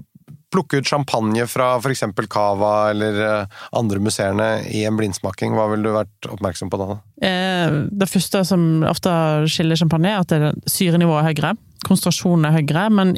plukke 0.54 0.80
ut 0.80 0.88
champagne 0.90 1.46
fra 1.50 1.76
for 1.82 1.94
eksempel 1.94 2.28
Cava 2.32 2.90
eller 2.92 3.18
eh, 3.26 3.58
andre 3.78 4.02
museerne 4.02 4.48
i 4.74 4.84
en 4.88 4.98
blindsmaking, 4.98 5.56
hva 5.58 5.68
ville 5.72 5.90
du 5.90 5.98
vært 5.98 6.30
oppmerksom 6.30 6.72
på 6.72 6.80
da? 6.82 7.00
Eh, 7.26 7.76
det 7.92 8.10
første 8.10 8.44
som 8.48 8.86
ofte 8.88 9.12
skiller 9.52 9.80
champagne, 9.80 10.14
er 10.16 10.24
at 10.24 10.70
syrenivået 10.70 11.22
er 11.24 11.30
høyere. 11.34 11.56
Konsentrasjonen 11.86 12.48
er 12.50 12.58
høyere, 12.62 12.86
men 12.94 13.18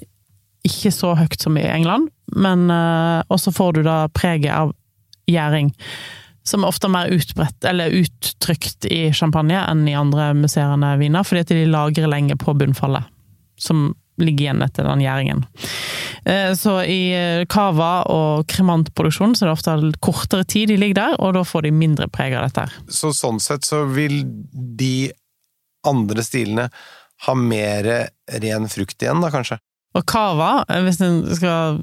ikke 0.68 0.92
så 0.94 1.13
høyt 1.18 1.40
som 1.42 1.60
i 1.60 1.68
England. 1.70 2.10
Men 2.36 2.66
eh, 2.72 3.22
Og 3.30 3.40
så 3.44 3.54
får 3.54 3.78
du 3.78 3.84
da 3.88 4.06
preget 4.16 4.51
av 4.56 4.74
gjæring. 5.30 5.72
Som 6.43 6.65
ofte 6.65 6.88
er 6.89 6.95
mer 6.95 7.12
utbredt, 7.13 7.63
eller 7.69 7.93
uttrykt 7.93 8.88
i 8.89 9.12
champagne 9.13 9.60
enn 9.62 9.83
i 9.88 9.98
andre 9.98 10.31
musserende 10.38 10.95
viner, 10.98 11.25
fordi 11.27 11.43
at 11.45 11.53
de 11.53 11.65
lagrer 11.69 12.10
lenge 12.10 12.38
på 12.41 12.55
bunnfallet. 12.57 13.05
Som 13.62 13.91
ligger 14.21 14.48
igjen 14.48 14.63
etter 14.65 14.86
den 14.86 15.03
gjæringen. 15.03 15.43
Eh, 16.25 16.53
Så 16.57 16.79
i 16.86 17.13
eh, 17.13 17.45
cava 17.50 18.03
og 18.10 18.48
kremantproduksjon 18.51 19.36
så 19.38 19.45
er 19.45 19.51
det 19.51 19.55
ofte 19.57 20.01
kortere 20.03 20.45
tid 20.45 20.69
de 20.74 20.77
ligger 20.81 21.00
der, 21.00 21.19
og 21.21 21.36
da 21.38 21.45
får 21.48 21.67
de 21.67 21.74
mindre 21.75 22.10
preg 22.12 22.36
av 22.38 22.50
dette. 22.50 22.67
Så 22.89 23.13
sånn 23.17 23.41
sett 23.41 23.65
så 23.67 23.83
vil 23.89 24.21
de 24.51 25.12
andre 25.88 26.25
stilene 26.25 26.69
ha 27.25 27.33
mer 27.38 27.88
ren 28.41 28.69
frukt 28.69 29.01
igjen, 29.01 29.21
da 29.21 29.29
kanskje? 29.33 29.60
Og 29.98 30.05
cava, 30.07 30.63
eh, 30.71 30.81
hvis 30.86 31.01
en 31.03 31.17
skal 31.36 31.81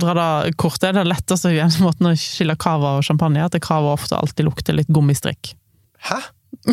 dra 0.00 0.14
det 0.46 0.54
kortet, 0.56 0.88
er 0.88 1.02
det 1.02 1.08
letteste 1.10 1.50
måten 1.84 2.08
å 2.08 2.14
skille 2.16 2.56
cava 2.56 2.94
og 2.98 3.04
champagne, 3.04 3.42
at 3.44 3.58
cava 3.60 3.92
ofte 3.92 4.16
alltid 4.16 4.46
lukter 4.48 4.72
litt 4.78 4.88
gummistrikk. 4.88 5.52
Hæ? 6.08 6.20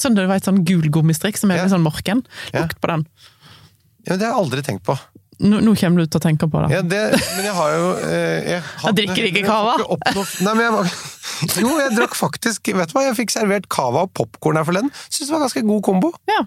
Sånn 0.00 0.14
du 0.16 0.22
vet, 0.28 0.44
sånn 0.46 0.62
gul 0.66 0.86
gummistrikk 0.92 1.38
som 1.40 1.50
er 1.50 1.56
Ja. 1.60 1.66
litt 1.66 1.72
sånn 1.74 1.84
morken. 1.86 2.22
Ja. 2.52 2.62
Lukt 2.66 2.80
på 2.82 2.90
den. 2.92 3.06
Ja, 4.06 4.16
det 4.16 4.26
har 4.26 4.34
jeg 4.34 4.40
aldri 4.44 4.62
tenkt 4.66 4.84
på. 4.86 4.96
Nå, 5.42 5.58
nå 5.60 5.74
kommer 5.76 6.00
du 6.00 6.06
til 6.08 6.20
å 6.20 6.24
tenke 6.24 6.46
på 6.48 6.62
det. 6.64 6.70
Ja, 6.72 6.80
det, 6.80 7.00
men 7.36 7.44
jeg 7.44 7.52
har 7.58 7.72
jo 7.74 7.88
eh, 8.06 8.52
jeg, 8.54 8.62
har- 8.80 8.92
Jeg 8.92 8.96
drikker 9.02 9.26
ikke 9.32 9.42
cava. 9.44 9.74
Nei, 10.46 10.54
men 10.54 10.62
jeg 10.64 11.60
Jo, 11.60 11.74
jeg 11.82 11.92
drakk 11.92 12.14
faktisk 12.16 12.70
Vet 12.72 12.88
du 12.88 12.94
hva, 12.96 13.02
jeg 13.04 13.16
fikk 13.18 13.34
servert 13.34 13.66
cava 13.68 14.06
og 14.06 14.14
popkorn 14.16 14.56
her 14.56 14.64
forleden. 14.64 14.88
Syns 15.10 15.26
det 15.28 15.34
var 15.34 15.42
ganske 15.44 15.64
god 15.66 15.82
kombo. 15.84 16.12
Ja. 16.30 16.44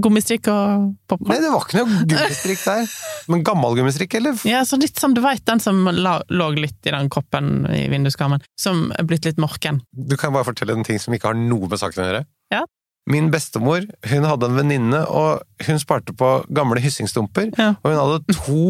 Gummistrikk 0.00 0.48
og 0.48 0.92
popkorn. 1.10 1.34
Nei, 1.34 1.40
det 1.42 1.50
var 1.52 1.66
ikke 1.66 1.82
noe 1.82 2.04
gummistrikk 2.08 2.62
der. 2.64 2.92
Men 3.32 3.42
gammel 3.44 3.76
gummistrikk, 3.76 4.16
eller? 4.20 4.38
Ja, 4.48 4.62
så 4.68 4.78
litt 4.80 5.00
sånn, 5.00 5.16
du 5.16 5.20
vet 5.24 5.44
den 5.48 5.60
som 5.60 5.84
la, 5.92 6.14
lå 6.32 6.48
litt 6.56 6.88
i 6.88 6.94
den 6.94 7.10
koppen 7.12 7.66
i 7.68 7.84
vinduskarmen, 7.92 8.40
som 8.58 8.86
er 8.96 9.08
blitt 9.08 9.28
litt 9.28 9.40
morken. 9.42 9.82
Du 9.92 10.16
kan 10.16 10.32
bare 10.32 10.48
fortelle 10.48 10.76
en 10.78 10.86
ting 10.86 11.00
som 11.02 11.12
ikke 11.12 11.32
har 11.32 11.36
noe 11.36 11.68
med 11.68 11.82
saken 11.82 12.04
å 12.04 12.08
gjøre. 12.08 12.24
Ja. 12.54 12.64
Min 13.10 13.32
bestemor 13.34 13.82
hun 14.06 14.24
hadde 14.28 14.46
en 14.46 14.56
venninne, 14.60 15.02
og 15.10 15.42
hun 15.66 15.80
sparte 15.82 16.14
på 16.14 16.30
gamle 16.54 16.80
hyssingstumper. 16.80 17.50
Ja. 17.58 17.72
Og 17.82 17.90
hun 17.90 17.98
hadde 17.98 18.36
to 18.38 18.66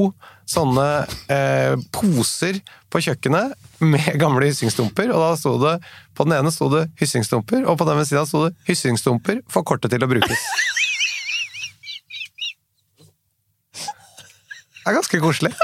sånne 0.48 0.86
eh, 1.32 1.76
poser 1.94 2.58
på 2.92 3.02
kjøkkenet 3.04 3.54
med 3.84 4.08
gamle 4.22 4.48
hyssingstumper. 4.48 5.12
Og 5.12 5.20
da 5.22 5.32
sto 5.38 5.54
det 5.62 5.78
På 6.16 6.26
den 6.26 6.36
ene 6.40 6.52
sto 6.52 6.68
det 6.72 6.86
hyssingstumper, 7.00 7.62
og 7.64 7.78
på 7.80 7.88
den 7.88 8.02
ved 8.02 8.08
siden 8.08 8.28
sto 8.28 8.46
det 8.48 8.56
hyssingstumper 8.68 9.44
forkortet 9.52 9.92
til 9.92 10.04
å 10.04 10.10
brukes. 10.10 10.48
Det 14.82 14.90
er 14.90 14.96
ganske 14.98 15.20
koselig. 15.22 15.52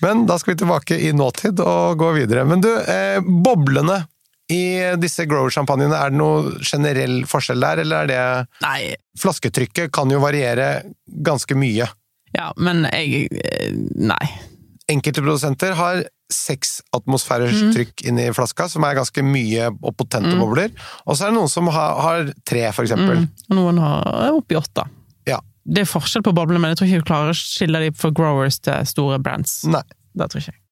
Men 0.00 0.26
da 0.28 0.36
skal 0.38 0.54
vi 0.54 0.58
tilbake 0.60 0.98
i 1.08 1.12
nåtid 1.16 1.58
og 1.64 1.98
gå 1.98 2.12
videre. 2.14 2.44
Men 2.46 2.60
du, 2.62 2.70
eh, 2.78 3.18
boblene 3.20 4.04
i 4.48 4.94
disse 4.96 5.26
grower-sjampanjene, 5.28 5.96
er 5.98 6.12
det 6.14 6.18
noe 6.20 6.52
generell 6.64 7.24
forskjell 7.28 7.60
der, 7.60 7.82
eller 7.82 8.04
er 8.06 8.06
det 8.08 8.20
Nei, 8.64 8.94
Flasketrykket 9.20 9.90
kan 9.92 10.08
jo 10.14 10.20
variere 10.22 10.68
ganske 11.04 11.56
mye. 11.58 11.88
ja, 12.36 12.52
men 12.56 12.86
jeg 12.92 13.26
eh, 13.42 13.74
Nei. 13.98 14.28
Enkelte 14.88 15.20
produsenter 15.20 15.74
har 15.76 16.04
seks 16.32 16.78
atmosfærers 16.96 17.58
Mm. 17.60 17.72
trykk 17.74 18.02
inni 18.08 18.30
flaska, 18.32 18.68
som 18.68 18.84
er 18.84 18.94
ganske 18.96 19.20
mye 19.24 19.66
og 19.82 19.96
potente 19.96 20.32
bobler. 20.38 20.70
Og 21.06 21.16
så 21.16 21.24
er 21.26 21.30
det 21.32 21.36
noen 21.40 21.48
som 21.52 21.66
har, 21.72 21.98
har 22.00 22.32
tre, 22.46 22.62
for 22.72 22.84
eksempel. 22.86 23.26
Mm. 23.26 23.28
Og 23.50 23.56
noen 23.58 23.78
har 23.82 24.32
oppi 24.32 24.56
åtte. 24.56 24.84
Det 25.68 25.84
er 25.84 25.90
forskjell 25.90 26.24
på 26.24 26.32
boblene, 26.36 26.62
men 26.62 26.72
jeg 26.72 26.80
tror 26.80 26.88
ikke 26.88 27.02
du 27.02 27.10
klarer 27.10 27.34
å 27.34 27.36
skille 27.36 27.82
de 27.82 27.92
for 27.96 28.14
growers 28.16 28.56
til 28.64 28.88
store 28.88 29.20
brands. 29.20 29.60
Nei. 29.68 29.84
Det 30.16 30.30
tror 30.32 30.42
ikke 30.42 30.54
jeg. 30.54 30.62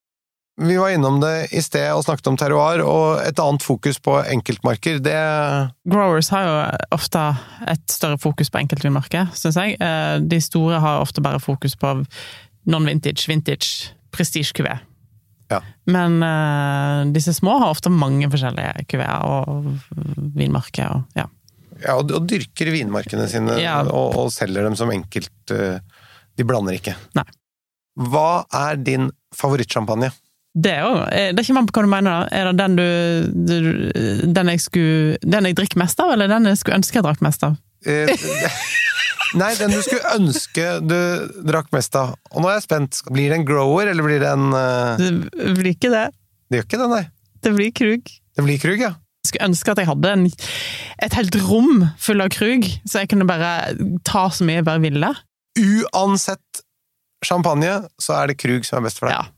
Vi 0.56 0.78
var 0.80 0.88
innom 0.88 1.18
det 1.20 1.50
i 1.52 1.60
sted 1.60 1.90
og 1.92 2.06
snakket 2.06 2.30
om 2.30 2.38
terroir, 2.40 2.80
og 2.80 3.20
et 3.20 3.40
annet 3.42 3.60
fokus 3.60 3.98
på 4.00 4.14
enkeltmarker, 4.22 5.02
det 5.04 5.18
Growers 5.84 6.30
har 6.32 6.46
jo 6.46 6.54
ofte 6.96 7.24
et 7.68 7.84
større 7.92 8.16
fokus 8.22 8.48
på 8.48 8.62
enkeltvinmarker, 8.62 9.28
syns 9.36 9.60
jeg. 9.60 9.76
Eh, 9.84 10.16
De 10.24 10.40
store 10.40 10.80
har 10.80 11.04
ofte 11.04 11.20
bare 11.20 11.42
fokus 11.44 11.76
på 11.76 11.92
non-vintage, 12.72 13.28
vintage, 13.28 13.92
prestige-kuvé. 14.16 14.78
Ja. 15.52 15.60
Men 15.86 16.18
uh, 16.24 17.04
disse 17.14 17.36
små 17.36 17.58
har 17.60 17.70
ofte 17.70 17.92
mange 17.92 18.26
forskjellige 18.32 18.86
kuveer 18.90 19.28
og 19.28 19.68
vinmarker. 20.34 20.96
Og, 20.96 21.20
ja. 21.20 21.28
Ja, 21.82 21.96
og, 21.98 22.12
og 22.16 22.28
dyrker 22.30 22.70
vinmarkene 22.72 23.26
sine 23.30 23.58
Ja. 23.60 23.80
og, 23.84 24.16
og 24.16 24.30
selger 24.34 24.64
dem 24.66 24.76
som 24.78 24.92
enkelt 24.94 25.52
eh, 25.52 25.80
De 26.36 26.44
blander 26.46 26.76
ikke. 26.78 26.94
Nei. 27.16 27.26
Hva 27.96 28.44
er 28.52 28.76
din 28.80 29.10
favorittsjampanje? 29.36 30.10
Det 30.56 30.72
jo 30.80 30.92
eh, 31.10 31.30
Det 31.36 31.42
er 31.42 31.44
ikke 31.44 31.58
an 31.60 31.68
på 31.68 31.76
hva 31.76 31.84
du 31.84 31.92
mener, 31.92 32.10
da. 32.10 32.28
Er 32.32 32.50
det 32.50 32.56
den 32.62 32.76
du, 32.78 32.88
du 33.52 34.32
Den 34.32 34.52
jeg 34.54 34.62
skulle 34.64 35.18
Den 35.24 35.48
jeg 35.50 35.56
drikker 35.58 35.80
mest 35.82 36.00
av, 36.00 36.14
eller 36.14 36.30
den 36.32 36.48
jeg 36.48 36.60
skulle 36.62 36.80
ønske 36.80 37.00
jeg 37.00 37.06
drakk 37.06 37.24
mest 37.24 37.44
av? 37.44 37.58
Eh, 37.84 38.12
Nei, 39.40 39.50
den 39.58 39.74
du 39.74 39.80
skulle 39.84 40.14
ønske 40.16 40.64
du 40.86 40.96
drakk 41.44 41.68
mest 41.74 41.96
av. 41.98 42.14
Og 42.30 42.40
nå 42.40 42.48
er 42.48 42.60
jeg 42.60 42.68
spent. 42.68 43.00
Blir 43.10 43.32
det 43.32 43.40
en 43.40 43.44
grower, 43.48 43.90
eller 43.90 44.06
blir 44.06 44.22
det 44.22 44.30
en 44.30 44.46
uh... 44.54 44.94
Det 44.96 45.56
blir 45.58 45.72
ikke 45.74 45.90
det. 45.92 46.04
Det 46.46 46.60
gjør 46.60 46.68
ikke 46.68 46.78
det, 46.80 46.86
nei. 46.94 47.02
Det 47.44 47.52
blir 47.56 47.72
krug. 47.76 48.12
Det 48.38 48.44
blir 48.46 48.60
krug, 48.62 48.80
ja. 48.80 48.92
Skulle 49.28 49.48
ønske 49.50 49.72
at 49.74 49.80
jeg 49.82 49.88
hadde 49.90 50.12
en, 50.16 50.26
et 51.06 51.16
helt 51.18 51.38
rom 51.48 51.84
full 52.02 52.22
av 52.24 52.30
krug, 52.34 52.66
så 52.88 53.02
jeg 53.02 53.10
kunne 53.12 53.26
bare 53.28 53.74
ta 54.08 54.26
så 54.32 54.46
mye 54.46 54.60
jeg 54.62 54.68
bare 54.68 54.82
ville. 54.84 55.12
Uansett 55.60 56.62
champagne, 57.24 57.80
så 58.02 58.18
er 58.20 58.30
det 58.32 58.38
krug 58.40 58.66
som 58.68 58.78
er 58.80 58.86
best 58.88 59.00
for 59.00 59.08
deg. 59.10 59.16
Ja. 59.16 59.32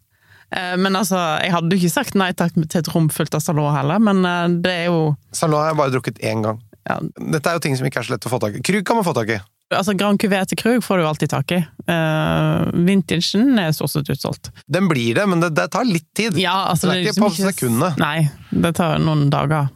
Eh, 0.58 0.76
Men 0.80 0.96
altså, 0.98 1.18
jeg 1.44 1.52
hadde 1.54 1.74
jo 1.74 1.80
ikke 1.82 1.92
sagt 1.94 2.16
nei 2.18 2.30
takk 2.36 2.56
til 2.58 2.80
et 2.80 2.90
rom 2.94 3.08
fullt 3.12 3.36
av 3.38 3.44
Salon 3.44 3.74
heller, 3.76 4.00
men 4.02 4.24
eh, 4.24 4.56
det 4.64 4.72
er 4.84 4.88
jo 4.90 5.02
Salon 5.36 5.60
har 5.62 5.70
jeg 5.72 5.78
bare 5.82 5.94
drukket 5.94 6.18
én 6.24 6.42
gang. 6.44 6.60
ja, 6.88 6.98
Dette 7.34 7.50
er 7.52 7.58
jo 7.58 7.64
ting 7.66 7.76
som 7.78 7.86
ikke 7.88 8.00
er 8.02 8.08
så 8.08 8.16
lett 8.16 8.26
å 8.28 8.32
få 8.32 8.40
tak 8.42 8.58
i. 8.58 8.64
Krug 8.64 8.84
kan 8.88 8.98
man 8.98 9.06
få 9.06 9.14
tak 9.16 9.30
i. 9.36 9.38
Altså, 9.68 9.92
Grand 9.92 10.16
Cuvée 10.16 10.46
til 10.48 10.56
Krug 10.56 10.84
får 10.84 11.00
du 11.00 11.04
alltid 11.04 11.28
tak 11.28 11.52
i. 11.52 11.58
Uh, 11.84 12.70
vintagen 12.86 13.58
er 13.60 13.74
stort 13.76 13.92
sett 13.92 14.08
utsolgt. 14.14 14.48
Den 14.64 14.88
blir 14.88 15.18
det, 15.18 15.26
men 15.28 15.42
det, 15.44 15.50
det 15.58 15.66
tar 15.74 15.84
litt 15.84 16.08
tid. 16.16 16.38
Ja, 16.40 16.70
altså, 16.70 16.88
det 16.88 17.02
er 17.02 17.10
ikke 17.10 17.26
på 17.26 17.34
sekundene. 17.36 17.92
Nei, 18.00 18.30
det 18.48 18.72
tar 18.78 18.96
noen 19.02 19.26
dager. 19.32 19.68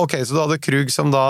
Ok, 0.00 0.18
så 0.24 0.36
du 0.36 0.42
hadde 0.42 0.60
Krug 0.60 0.92
som 0.92 1.08
da 1.12 1.24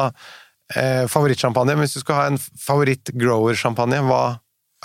eh, 0.74 1.06
favorittsjampanje. 1.10 1.78
Men 1.78 1.86
hvis 1.86 1.94
du 1.94 2.02
skulle 2.02 2.18
ha 2.18 2.32
en 2.32 2.40
favoritt-grower-sjampanje, 2.66 4.02
hva 4.10 4.24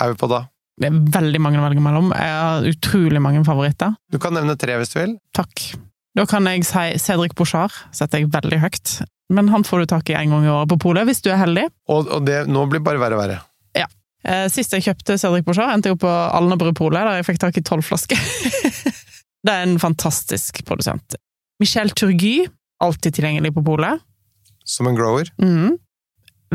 er 0.02 0.14
vi 0.14 0.22
på 0.22 0.30
da? 0.30 0.44
Det 0.82 0.92
er 0.92 1.02
veldig 1.18 1.42
mange 1.42 1.62
å 1.62 1.66
velge 1.66 1.82
mellom. 1.82 2.14
Jeg 2.14 2.38
har 2.38 2.70
utrolig 2.70 3.22
mange 3.24 3.42
favoritter. 3.48 3.98
Du 4.14 4.22
kan 4.22 4.38
nevne 4.38 4.58
tre 4.60 4.78
hvis 4.78 4.94
du 4.94 5.00
vil. 5.02 5.18
Takk. 5.38 5.70
Da 6.16 6.30
kan 6.30 6.46
jeg 6.48 6.64
si 6.68 6.88
Cedric 7.02 7.34
Bouchard, 7.36 7.74
setter 7.96 8.22
jeg 8.22 8.30
veldig 8.32 8.62
høyt. 8.62 9.00
Men 9.34 9.50
han 9.50 9.64
får 9.66 9.80
du 9.80 9.86
tak 9.90 10.10
i 10.10 10.18
en 10.20 10.30
gang 10.36 10.46
i 10.46 10.52
året 10.54 10.70
på 10.70 10.78
polet, 10.82 11.08
hvis 11.10 11.24
du 11.26 11.32
er 11.34 11.40
heldig. 11.42 11.66
Og, 11.90 12.10
og 12.14 12.26
det 12.28 12.44
nå 12.52 12.66
blir 12.70 12.84
bare 12.86 13.02
verre 13.02 13.18
og 13.18 13.24
verre. 13.24 13.40
Ja. 13.78 13.88
Eh, 14.26 14.46
Sist 14.54 14.76
jeg 14.76 14.86
kjøpte 14.86 15.18
Cedric 15.22 15.48
Bouchard, 15.48 15.74
endte 15.74 15.90
jeg 15.90 15.98
opp 15.98 16.04
på 16.06 16.12
Alnabru-polet, 16.12 17.02
der 17.02 17.22
jeg 17.22 17.28
fikk 17.32 17.42
tak 17.42 17.58
i 17.58 17.66
tolv 17.66 17.86
flasker. 17.88 18.22
det 19.46 19.56
er 19.56 19.66
en 19.66 19.80
fantastisk 19.82 20.62
produsent. 20.68 21.18
Michel 21.62 21.90
Turgy, 21.98 22.46
alltid 22.84 23.18
tilgjengelig 23.18 23.56
på 23.56 23.66
polet. 23.66 24.04
Som 24.66 24.92
en 24.92 24.98
grower. 24.98 25.30
Mhm. 25.42 25.76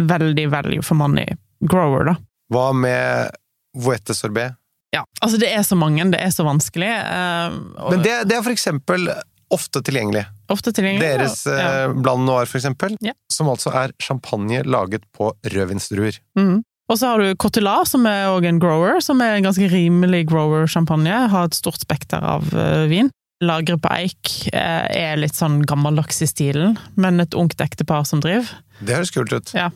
Veldig 0.01 0.47
value 0.49 0.83
for 0.87 0.95
money 0.97 1.35
grower, 1.67 2.07
da. 2.07 2.17
Hva 2.51 2.71
med 2.73 3.37
Voette 3.79 4.15
sorbet? 4.17 4.57
Ja, 4.91 5.05
altså 5.23 5.39
det 5.39 5.51
er 5.55 5.63
så 5.63 5.77
mange, 5.79 6.03
det 6.11 6.19
er 6.19 6.33
så 6.35 6.43
vanskelig. 6.47 6.89
Uh, 6.91 7.59
og 7.79 7.93
Men 7.95 8.03
det, 8.03 8.15
det 8.31 8.39
er 8.39 8.43
for 8.43 8.55
eksempel 8.55 9.07
ofte 9.51 9.83
tilgjengelig. 9.87 10.25
ofte 10.51 10.73
tilgjengelig. 10.73 11.07
Deres 11.19 11.45
ja. 11.47 11.85
eh, 11.85 11.93
Blanc 11.95 12.25
Noir, 12.27 12.47
for 12.47 12.59
eksempel, 12.61 12.97
Ja. 13.05 13.13
som 13.33 13.49
altså 13.53 13.73
er 13.75 13.93
champagne 14.03 14.63
laget 14.65 15.03
på 15.17 15.33
rødvinsdruer. 15.45 16.19
Mm. 16.39 16.61
Og 16.91 16.99
så 16.99 17.07
har 17.13 17.23
du 17.23 17.35
Cotelat, 17.39 17.87
som 17.87 18.07
er 18.11 18.27
òg 18.33 18.47
en 18.49 18.59
grower, 18.59 18.99
som 19.05 19.21
er 19.23 19.37
en 19.37 19.45
ganske 19.47 19.69
rimelig 19.71 20.25
grower-sjampanje. 20.31 21.21
Har 21.31 21.45
et 21.47 21.55
stort 21.55 21.79
spekter 21.83 22.19
av 22.23 22.49
eh, 22.55 22.87
vin. 22.91 23.11
Lagret 23.41 23.81
på 23.81 23.89
eik 23.95 24.33
eh, 24.53 24.87
er 25.01 25.17
litt 25.17 25.39
sånn 25.39 25.63
gammeldags 25.65 26.19
i 26.23 26.29
stilen, 26.29 26.75
men 27.01 27.23
et 27.23 27.37
ungt 27.39 27.63
ektepar 27.63 28.03
som 28.09 28.21
driver. 28.21 28.51
Det 28.83 28.99
høres 28.99 29.15
kult 29.15 29.33
ut. 29.33 29.55
Ja. 29.55 29.71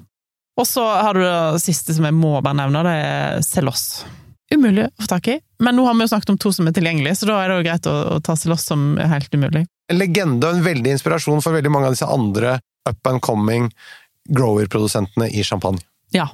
Og 0.59 0.67
så 0.71 0.83
har 0.87 1.15
du 1.17 1.23
det 1.25 1.63
siste 1.63 1.95
som 1.97 2.05
jeg 2.07 2.15
må 2.15 2.35
bare 2.45 2.59
nevne, 2.61 2.83
det 2.87 2.93
er 3.07 3.41
Celos. 3.47 4.05
Umulig 4.53 4.85
å 4.91 5.03
få 5.03 5.09
tak 5.09 5.29
i, 5.33 5.39
men 5.65 5.77
nå 5.79 5.87
har 5.87 5.97
vi 5.97 6.05
jo 6.05 6.11
snakket 6.13 6.35
om 6.35 6.39
to 6.41 6.53
som 6.53 6.69
er 6.69 6.75
tilgjengelige, 6.77 7.17
så 7.17 7.29
da 7.31 7.39
er 7.41 7.51
det 7.51 7.57
jo 7.57 7.67
greit 7.67 7.89
å, 7.89 7.95
å 8.17 8.21
ta 8.25 8.37
loss 8.51 8.67
som 8.69 8.95
er 9.01 9.09
helt 9.13 9.33
umulig. 9.33 9.65
En 9.93 10.01
legende 10.01 10.49
og 10.49 10.59
en 10.59 10.67
veldig 10.67 10.95
inspirasjon 10.95 11.43
for 11.45 11.57
veldig 11.57 11.73
mange 11.73 11.89
av 11.89 11.97
disse 11.97 12.09
andre 12.09 12.59
up 12.89 13.09
and 13.09 13.23
coming 13.25 13.71
grower-produsentene 14.29 15.31
i 15.33 15.45
champagne. 15.45 15.81
Ja. 16.15 16.29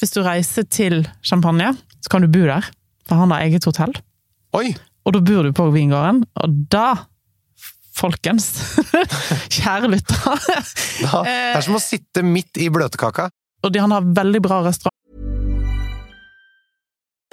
Hvis 0.00 0.12
du 0.12 0.20
reiser 0.26 0.66
til 0.68 1.06
Champagne, 1.24 1.70
så 2.04 2.12
kan 2.12 2.24
du 2.26 2.28
bo 2.28 2.44
der, 2.44 2.66
for 3.08 3.22
han 3.22 3.32
har 3.32 3.46
eget 3.46 3.64
hotell. 3.64 3.94
Oi! 4.58 4.74
Og 5.06 5.14
da 5.14 5.22
bor 5.24 5.46
du 5.46 5.54
på 5.56 5.68
vingården, 5.72 6.24
og 6.42 6.58
da, 6.72 6.88
folkens, 7.96 8.50
kjære 9.56 9.88
lyttere 9.94 10.36
det 10.98 11.32
er 11.54 11.64
som 11.64 11.78
å 11.78 11.82
sitte 11.82 12.24
midt 12.26 12.58
i 12.60 12.68
bløtkaka. 12.72 13.30
Og 13.64 13.72
de, 13.72 13.80
han 13.82 13.94
har 13.94 14.04
veldig 14.16 14.42
bra 14.44 14.60
restaurant. 14.66 14.95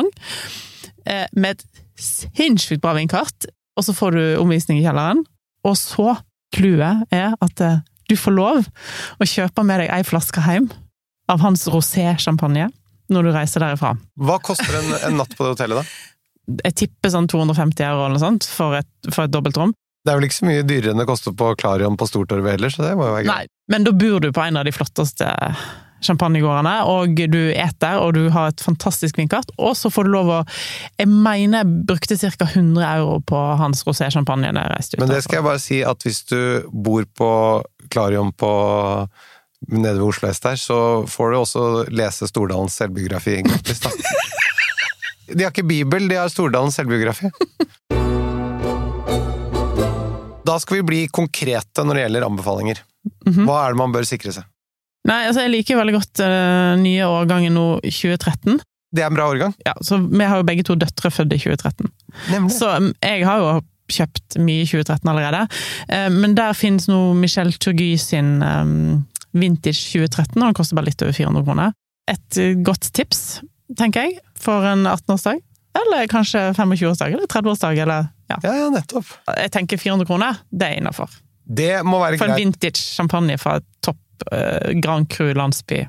eh, 0.00 1.26
med 1.32 1.56
et 1.56 1.82
sinnssykt 2.02 2.82
bra 2.82 2.94
vinkart, 2.96 3.48
og 3.76 3.86
så 3.86 3.94
får 3.96 4.16
du 4.16 4.22
omvisning 4.42 4.80
i 4.80 4.84
kjelleren. 4.84 5.24
Og 5.68 5.76
så, 5.78 6.16
clouet 6.52 7.12
er 7.14 7.36
at 7.40 7.64
eh, 7.64 7.82
du 8.10 8.16
får 8.18 8.34
lov 8.36 8.64
å 9.22 9.28
kjøpe 9.28 9.64
med 9.64 9.84
deg 9.84 9.92
ei 9.94 10.02
flaske 10.04 10.42
hjem 10.44 10.70
av 11.32 11.42
hans 11.44 11.64
rosé-sjampanje 11.70 12.68
når 13.12 13.28
du 13.28 13.34
reiser 13.34 13.62
derifra. 13.64 13.94
Hva 14.20 14.38
koster 14.44 14.74
en, 14.78 14.90
en 15.08 15.20
natt 15.20 15.36
på 15.36 15.44
det 15.46 15.54
hotellet, 15.54 15.82
da? 15.82 16.58
Jeg 16.66 16.76
tipper 16.80 17.12
sånn 17.12 17.28
250 17.30 17.84
euro 17.86 18.02
eller 18.04 18.18
noe 18.18 18.24
sånt 18.24 18.48
for 18.50 18.74
et, 18.80 18.90
for 19.12 19.24
et 19.24 19.32
dobbeltrom. 19.32 19.72
Det 20.02 20.10
er 20.10 20.18
vel 20.18 20.26
ikke 20.26 20.40
så 20.40 20.48
mye 20.48 20.64
dyrere 20.66 20.92
enn 20.92 21.00
det 21.00 21.06
koster 21.06 21.34
på 21.38 21.52
Klarion 21.60 21.96
på 21.98 22.08
Stortorvet 22.10 22.56
heller, 22.56 22.72
så 22.74 22.82
det 22.82 22.96
må 22.98 23.06
jo 23.06 23.14
være 23.14 23.26
greit. 23.28 23.46
Nei, 23.46 23.70
men 23.70 23.86
da 23.86 23.92
bor 23.94 24.24
du 24.24 24.32
på 24.34 24.42
en 24.42 24.58
av 24.58 24.66
de 24.66 24.74
flotteste 24.74 25.28
champagnegårdene, 26.06 26.74
og 26.90 27.18
du 27.32 27.40
eter, 27.50 27.98
og 28.02 28.14
du 28.16 28.26
har 28.34 28.52
et 28.52 28.62
fantastisk 28.64 29.18
vinkart, 29.20 29.50
og 29.58 29.76
så 29.78 29.90
får 29.92 30.08
du 30.08 30.14
lov 30.14 30.32
å 30.32 30.40
Jeg 30.98 31.08
mener 31.08 31.62
jeg 31.62 31.84
brukte 31.88 32.18
ca. 32.18 32.46
100 32.46 32.86
euro 32.98 33.20
på 33.20 33.38
hans 33.60 33.84
rosé-champagne 33.86 34.52
da 34.52 34.66
jeg 34.66 34.74
reiste 34.74 34.96
ut. 34.96 35.02
Men 35.02 35.12
det 35.14 35.22
skal 35.24 35.40
jeg 35.40 35.48
bare 35.48 35.62
si 35.62 35.82
at 35.86 36.06
hvis 36.06 36.22
du 36.30 36.68
bor 36.72 37.06
på 37.18 37.30
Klarion 37.92 38.32
på 38.32 38.52
nede 39.70 39.98
ved 40.00 40.06
Oslo 40.08 40.30
S 40.30 40.42
der, 40.42 40.58
så 40.58 40.78
får 41.08 41.30
du 41.30 41.38
også 41.38 41.64
lese 41.94 42.28
Stordalens 42.30 42.76
selvbiografi 42.80 43.42
gratis, 43.46 43.82
da. 43.84 43.92
De 45.32 45.46
har 45.46 45.52
ikke 45.52 45.64
Bibel, 45.64 46.08
de 46.10 46.18
har 46.18 46.28
Stordalens 46.28 46.76
selvbiografi. 46.76 47.30
Da 50.44 50.58
skal 50.60 50.80
vi 50.80 50.82
bli 50.82 51.02
konkrete 51.08 51.86
når 51.86 51.96
det 51.96 52.02
gjelder 52.02 52.26
anbefalinger. 52.26 52.82
Hva 53.24 53.62
er 53.62 53.72
det 53.72 53.80
man 53.80 53.94
bør 53.94 54.06
sikre 54.06 54.34
seg? 54.34 54.51
Nei, 55.08 55.22
altså 55.26 55.42
jeg 55.44 55.50
liker 55.56 55.80
veldig 55.80 55.96
godt 55.96 56.22
uh, 56.22 56.74
nye 56.78 57.08
årgangen 57.10 57.56
nå 57.56 57.66
2013. 57.82 58.60
Det 58.92 59.02
er 59.02 59.08
en 59.08 59.16
bra 59.16 59.26
årgang. 59.32 59.54
Ja, 59.64 59.72
så 59.82 59.98
vi 60.04 60.24
har 60.28 60.38
jo 60.38 60.46
begge 60.46 60.64
to 60.68 60.76
døtre 60.78 61.10
født 61.10 61.32
i 61.34 61.40
2013. 61.40 61.88
Nemlig. 62.30 62.54
Så 62.54 62.68
um, 62.76 62.90
jeg 63.02 63.24
har 63.26 63.40
jo 63.40 63.52
kjøpt 63.92 64.36
mye 64.40 64.62
i 64.62 64.68
2013 64.68 65.10
allerede. 65.10 65.46
Uh, 65.90 66.08
men 66.12 66.36
der 66.38 66.54
finnes 66.56 66.86
nå 66.90 67.00
Michel 67.18 67.50
Turgy 67.56 67.94
sin 68.00 68.36
um, 68.44 69.00
vintage 69.32 69.80
2013, 69.90 70.36
og 70.36 70.44
den 70.50 70.58
koster 70.60 70.78
bare 70.78 70.90
litt 70.92 71.02
over 71.02 71.16
400 71.16 71.48
kroner. 71.48 71.74
Et 72.12 72.38
uh, 72.42 72.52
godt 72.62 72.92
tips, 72.94 73.40
tenker 73.80 74.06
jeg, 74.06 74.20
for 74.38 74.68
en 74.70 74.86
18-årsdag. 74.86 75.40
Eller 75.82 76.06
kanskje 76.12 76.50
25-årsdag, 76.52 77.16
eller 77.16 77.26
30-årsdag, 77.32 77.78
eller 77.86 78.10
ja. 78.28 78.38
Ja, 78.44 78.54
ja, 78.60 78.70
nettopp. 78.72 79.08
Jeg 79.40 79.52
tenker 79.56 79.80
400 79.80 80.08
kroner, 80.08 80.42
det 80.52 80.68
er 80.68 80.80
innafor. 80.82 81.10
Det 81.42 81.72
må 81.84 81.98
være 81.98 82.20
For 82.20 82.28
en 82.28 82.36
greit. 82.36 82.44
vintage 82.44 82.84
champagne 82.92 83.34
fra 83.40 83.56
topp 83.84 83.98
Grand 84.82 85.08
Cru 85.12 85.32
landsby. 85.36 85.82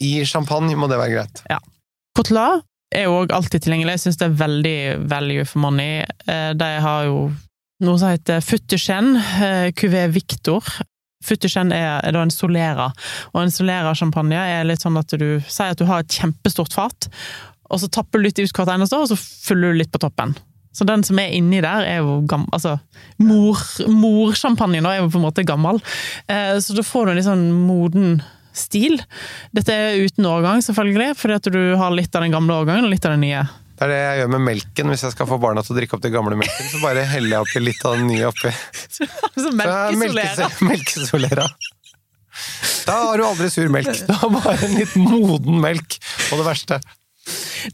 I 0.00 0.12
champagne 0.24 0.76
må 0.80 0.88
det 0.88 0.98
være 1.00 1.12
greit. 1.18 1.42
Cotelat 2.16 2.64
er 2.94 3.06
jo 3.06 3.18
òg 3.20 3.32
alltid 3.36 3.62
tilgjengelig. 3.62 3.98
Jeg 3.98 4.04
syns 4.06 4.18
det 4.20 4.26
er 4.30 4.38
veldig 4.40 4.78
value 5.12 5.44
for 5.46 5.62
money. 5.62 6.00
Eh, 6.26 6.52
De 6.58 6.70
har 6.82 7.04
jo 7.06 7.30
noe 7.84 8.00
som 8.00 8.10
heter 8.12 8.42
Futterchen, 8.44 9.14
Cuvée 9.78 10.08
Victor. 10.12 10.64
Futterchen 11.24 11.70
er, 11.72 12.00
er 12.04 12.12
da 12.16 12.22
en 12.24 12.32
Solera, 12.32 12.90
og 13.34 13.42
en 13.42 13.52
Solera-champagne 13.52 14.36
er 14.40 14.64
litt 14.68 14.80
sånn 14.84 14.96
at 15.00 15.12
du 15.20 15.40
sier 15.46 15.74
at 15.74 15.80
du 15.80 15.84
har 15.88 16.00
et 16.04 16.16
kjempestort 16.16 16.72
fat, 16.76 17.08
og 17.70 17.80
så 17.82 17.88
tapper 17.92 18.18
du 18.20 18.24
litt 18.26 18.40
ut 18.40 18.52
hvert 18.56 18.72
eneste, 18.72 18.96
og 18.96 19.10
så 19.12 19.18
fyller 19.20 19.72
du 19.74 19.80
litt 19.82 19.92
på 19.92 20.00
toppen. 20.00 20.32
Så 20.72 20.86
den 20.86 21.02
som 21.02 21.18
er 21.18 21.32
inni 21.34 21.58
der, 21.64 21.82
er 21.82 21.96
jo 22.04 22.20
gammel 22.30 22.46
Altså, 22.54 22.76
mor, 23.18 23.58
morsjampanjen 23.90 24.86
er 24.86 25.00
jo 25.00 25.08
på 25.10 25.18
en 25.18 25.24
måte 25.26 25.42
gammel. 25.48 25.80
Eh, 26.30 26.58
så 26.62 26.76
da 26.78 26.84
får 26.86 27.06
du 27.06 27.10
en 27.12 27.18
litt 27.18 27.26
sånn 27.26 27.48
moden 27.66 28.20
stil. 28.54 29.00
Dette 29.54 29.74
er 29.74 29.98
uten 30.04 30.26
årgang, 30.30 30.62
selvfølgelig, 30.62 31.14
fordi 31.18 31.34
at 31.40 31.48
du 31.54 31.60
har 31.80 31.90
litt 31.94 32.14
av 32.14 32.22
den 32.26 32.34
gamle 32.34 32.54
årgangen 32.62 32.86
og 32.86 32.94
litt 32.94 33.06
av 33.06 33.16
den 33.16 33.24
nye. 33.26 33.42
Det 33.80 33.86
er 33.86 33.92
det 33.94 33.98
jeg 34.00 34.18
gjør 34.20 34.30
med 34.34 34.42
melken 34.44 34.90
hvis 34.92 35.02
jeg 35.06 35.14
skal 35.14 35.28
få 35.30 35.38
barna 35.40 35.62
til 35.64 35.72
å 35.72 35.78
drikke 35.78 35.96
opp 35.96 36.02
den 36.04 36.12
gamle 36.12 36.36
melken. 36.36 36.66
Så 36.68 36.80
bare 36.82 37.02
heller 37.08 37.32
jeg 37.38 37.46
oppi 37.46 37.62
litt 37.64 37.84
av 37.88 37.94
den 37.96 38.10
nye 38.12 38.26
oppi. 38.28 38.50
Så 38.94 39.06
Så 39.08 39.48
er 39.48 39.56
melkesolera. 39.62 40.50
melkes- 40.50 40.60
Melkesolera. 40.70 41.46
Da 42.86 42.96
har 43.06 43.18
du 43.18 43.24
aldri 43.26 43.48
sur 43.52 43.68
melk. 43.72 43.88
Du 44.06 44.12
har 44.20 44.30
bare 44.34 44.54
en 44.66 44.74
litt 44.78 44.92
moden 45.00 45.58
melk, 45.62 45.96
og 46.30 46.42
det 46.42 46.46
verste. 46.46 46.78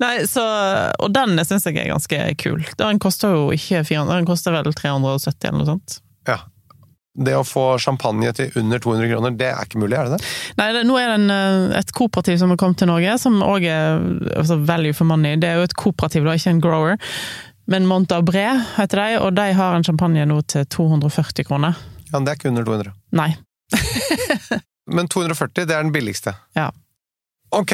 Nei, 0.02 0.14
så, 0.30 0.42
og 1.02 1.14
den 1.14 1.38
syns 1.44 1.66
jeg 1.68 1.78
er 1.80 1.92
ganske 1.92 2.20
kul. 2.42 2.60
Den 2.80 3.00
koster 3.02 3.34
jo 3.34 3.48
ikke 3.54 3.84
400, 3.86 4.20
den 4.20 4.28
koster 4.28 4.54
vel 4.56 4.68
370 4.72 5.48
eller 5.48 5.58
noe 5.62 5.70
sånt. 5.74 5.98
Ja. 6.28 6.40
Det 7.16 7.32
å 7.32 7.46
få 7.48 7.78
champagne 7.80 8.28
til 8.36 8.52
under 8.60 8.80
200 8.82 9.08
kroner, 9.08 9.36
det 9.40 9.48
er 9.48 9.64
ikke 9.64 9.80
mulig, 9.80 9.96
er 9.96 10.10
det 10.10 10.18
det? 10.18 10.32
Nei, 10.58 10.68
det, 10.76 10.82
nå 10.84 10.98
er 11.00 11.08
det 11.08 11.16
en, 11.22 11.30
eh, 11.32 11.78
et 11.78 11.92
kooperativ 11.96 12.36
som 12.42 12.52
har 12.52 12.60
kommet 12.60 12.82
til 12.82 12.90
Norge, 12.90 13.16
som 13.22 13.38
òg 13.44 13.64
er 13.64 14.04
altså, 14.36 14.58
value 14.68 14.96
for 14.96 15.08
money. 15.08 15.38
Det 15.40 15.48
er 15.48 15.62
jo 15.62 15.68
et 15.70 15.76
kooperativ, 15.80 16.26
da, 16.28 16.36
ikke 16.36 16.52
en 16.52 16.62
grower. 16.64 17.00
Men 17.72 17.88
Montabré 17.88 18.44
heter 18.76 19.00
de, 19.00 19.18
og 19.24 19.32
de 19.38 19.48
har 19.56 19.78
en 19.78 19.86
champagne 19.86 20.28
nå 20.28 20.38
til 20.52 20.68
240 20.76 21.48
kroner. 21.48 21.80
Ja, 22.10 22.18
men 22.18 22.28
det 22.28 22.34
er 22.34 22.40
ikke 22.40 22.52
under 22.52 22.68
200. 22.68 22.92
Nei. 23.16 23.30
Men 24.86 25.08
240, 25.10 25.66
det 25.66 25.74
er 25.74 25.82
den 25.82 25.90
billigste. 25.90 26.36
Ja. 26.54 26.68
Ok. 27.50 27.72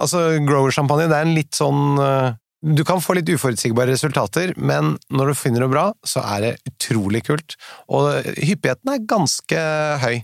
Altså, 0.00 0.22
grower-champagne, 0.46 1.08
det 1.10 1.18
er 1.18 1.26
en 1.26 1.36
litt 1.36 1.56
sånn 1.56 1.98
eh, 2.00 2.38
Du 2.62 2.84
kan 2.86 3.02
få 3.02 3.16
litt 3.18 3.28
uforutsigbare 3.28 3.92
resultater, 3.92 4.54
men 4.56 4.94
når 5.10 5.32
du 5.32 5.38
finner 5.38 5.64
det 5.64 5.72
bra, 5.72 5.88
så 6.06 6.22
er 6.36 6.44
det 6.46 6.52
utrolig 6.70 7.24
kult. 7.26 7.56
Og 7.90 8.22
hyppigheten 8.38 8.92
er 8.92 9.02
ganske 9.10 9.64
høy. 10.04 10.22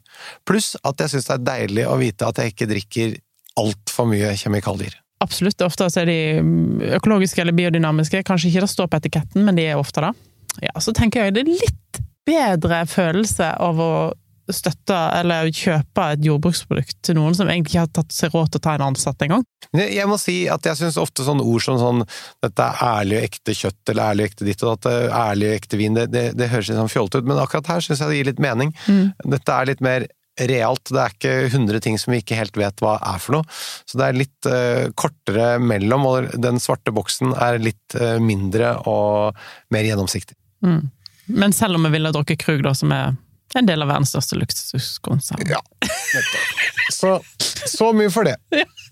Pluss 0.48 0.76
at 0.86 1.02
jeg 1.02 1.14
syns 1.14 1.28
det 1.28 1.36
er 1.36 1.48
deilig 1.50 1.88
å 1.90 1.98
vite 2.00 2.30
at 2.30 2.38
jeg 2.40 2.54
ikke 2.54 2.70
drikker 2.70 3.18
altfor 3.58 4.06
mye 4.10 4.32
kjemikalier. 4.38 4.94
Absolutt. 5.24 5.60
Ofte 5.66 5.88
er 5.98 6.06
de 6.06 6.18
mm, 6.46 6.84
økologiske 7.00 7.42
eller 7.42 7.56
biodynamiske. 7.58 8.22
Kanskje 8.26 8.52
ikke 8.52 8.62
det 8.64 8.70
står 8.70 8.90
på 8.90 9.00
etiketten, 9.02 9.42
men 9.44 9.58
de 9.58 9.66
er 9.66 9.80
ofte 9.80 10.04
det. 10.04 10.12
Ja, 10.62 10.74
så 10.82 10.94
tenker 10.94 11.26
jeg 11.26 11.34
det 11.34 11.44
er 11.44 11.52
litt 11.66 12.00
bedre 12.28 12.84
følelse 12.88 13.50
av 13.58 13.82
å 13.82 13.92
støtte 14.54 14.96
eller 15.18 15.50
kjøpe 15.54 16.04
et 16.14 16.24
jordbruksprodukt 16.24 16.98
til 17.04 17.18
noen 17.18 17.36
som 17.36 17.48
egentlig 17.48 17.74
ikke 17.74 17.84
har 17.84 17.94
tatt 18.00 18.14
seg 18.14 18.34
råd 18.34 18.52
til 18.52 18.60
å 18.60 18.64
ta 18.64 18.74
en 18.76 18.86
ansatt 18.90 19.24
engang. 19.26 19.44
Jeg 19.76 20.08
må 20.08 20.18
si 20.20 20.36
at 20.50 20.64
jeg 20.64 20.80
syns 20.80 21.00
ofte 21.00 21.26
sånne 21.26 21.44
ord 21.44 21.64
som 21.64 21.80
sånn 21.80 22.04
dette 22.44 22.64
er 22.64 22.84
ærlig 22.88 23.18
og 23.18 23.26
ekte 23.28 23.56
kjøtt, 23.58 23.82
eller 23.92 24.12
ærlig 24.12 24.24
og 24.24 24.30
ekte 24.32 24.48
ditt 24.48 24.64
og 24.64 24.70
datt, 24.74 24.92
ærlig 25.22 25.50
og 25.50 25.58
ekte 25.58 25.80
vin, 25.80 25.98
det, 25.98 26.06
det, 26.14 26.24
det 26.38 26.52
høres 26.52 26.70
litt 26.70 26.80
sånn 26.80 26.92
fjollete 26.92 27.22
ut, 27.22 27.28
men 27.28 27.42
akkurat 27.42 27.74
her 27.74 27.84
syns 27.84 28.04
jeg 28.04 28.12
det 28.12 28.20
gir 28.20 28.30
litt 28.30 28.44
mening. 28.44 28.72
Dette 29.24 29.58
er 29.58 29.70
litt 29.72 29.84
mer 29.84 30.08
realt, 30.46 30.92
det 30.94 31.00
er 31.02 31.14
ikke 31.14 31.34
100 31.48 31.80
ting 31.82 31.96
som 31.98 32.12
vi 32.14 32.20
ikke 32.22 32.38
helt 32.38 32.58
vet 32.58 32.82
hva 32.84 32.96
er 33.02 33.22
for 33.22 33.38
noe. 33.38 33.56
Så 33.88 33.98
det 33.98 34.06
er 34.06 34.18
litt 34.20 34.48
uh, 34.50 34.86
kortere 34.98 35.56
mellom, 35.62 36.06
og 36.06 36.28
den 36.38 36.60
svarte 36.62 36.94
boksen 36.94 37.34
er 37.34 37.58
litt 37.62 37.98
uh, 37.98 38.16
mindre 38.22 38.76
og 38.90 39.38
mer 39.74 39.88
gjennomsiktig. 39.88 40.38
Men 41.28 41.52
selv 41.52 41.78
om 41.78 41.86
vi 41.86 41.96
ville 41.96 42.12
drukket 42.14 42.40
Krug, 42.40 42.62
da, 42.66 42.74
som 42.76 42.92
er 42.94 43.16
en 43.56 43.66
del 43.66 43.80
av 43.82 43.88
verdens 43.88 44.10
største 44.12 44.36
luksuskonsern. 44.36 45.40
Ja. 45.48 45.60
Så, 46.92 47.14
så 47.68 47.92
mye 47.96 48.10
for 48.12 48.24
det. 48.28 48.34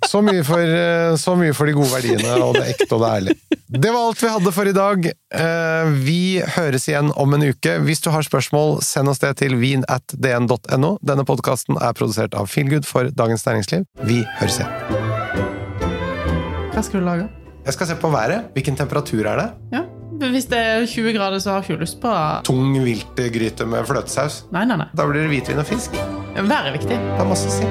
Så 0.07 0.21
mye 0.25 0.42
for, 0.45 0.61
eh, 0.61 1.16
så 1.21 1.35
mye 1.37 1.53
for 1.57 1.66
de 1.69 1.75
gode 1.77 1.90
verdiene 1.92 2.35
og 2.45 2.55
det 2.59 2.66
ekte 2.75 2.88
og 2.97 3.03
det 3.05 3.11
ærlige. 3.19 3.61
Det 3.66 3.90
var 3.92 4.07
alt 4.09 4.23
vi 4.23 4.29
hadde 4.31 4.53
for 4.55 4.69
i 4.71 4.75
dag. 4.77 5.07
Eh, 5.11 5.90
Vi 6.07 6.19
høres 6.57 6.87
igjen 6.88 7.11
om 7.19 7.35
en 7.35 7.47
uke. 7.51 7.77
Hvis 7.85 8.01
du 8.05 8.11
har 8.14 8.23
spørsmål, 8.25 8.79
send 8.87 9.09
oss 9.12 9.19
det 9.25 9.35
til 9.42 9.57
vin.dn.no. 9.61 10.92
Denne 11.03 11.25
podkasten 11.29 11.81
er 11.81 11.97
produsert 11.99 12.37
av 12.38 12.47
Feelgood 12.53 12.87
for 12.88 13.11
Dagens 13.11 13.45
Næringsliv. 13.49 13.85
Vi 14.07 14.23
høres 14.38 14.61
igjen. 14.61 14.73
Hva 16.73 16.85
skal 16.85 17.01
du 17.01 17.07
lage? 17.09 17.29
Jeg 17.66 17.75
skal 17.75 17.88
se 17.90 17.97
på 17.99 18.12
været. 18.12 18.53
Hvilken 18.55 18.77
temperatur 18.79 19.27
er 19.27 19.40
det? 19.40 19.49
Ja. 19.75 19.85
Hvis 20.20 20.48
det 20.48 20.59
er 20.59 20.87
20 20.87 21.12
grader, 21.12 21.38
så 21.38 21.50
har 21.50 21.57
jeg 21.57 21.70
ikke 21.70 21.83
lyst 21.83 22.00
på 22.00 22.12
Tung 22.44 22.85
viltgryte 22.85 23.66
med 23.66 23.85
fløtesaus. 23.87 24.44
Nei, 24.52 24.64
nei, 24.64 24.76
nei. 24.81 24.88
Da 24.96 25.07
blir 25.09 25.26
det 25.26 25.33
hvitvin 25.35 25.61
og 25.61 25.68
fisk. 25.68 25.96
Været 26.37 26.66
er 26.68 26.72
viktig. 26.72 26.96
Det 26.96 27.20
er 27.20 27.29
masse 27.29 27.48
å 27.48 27.57
si. 27.61 27.68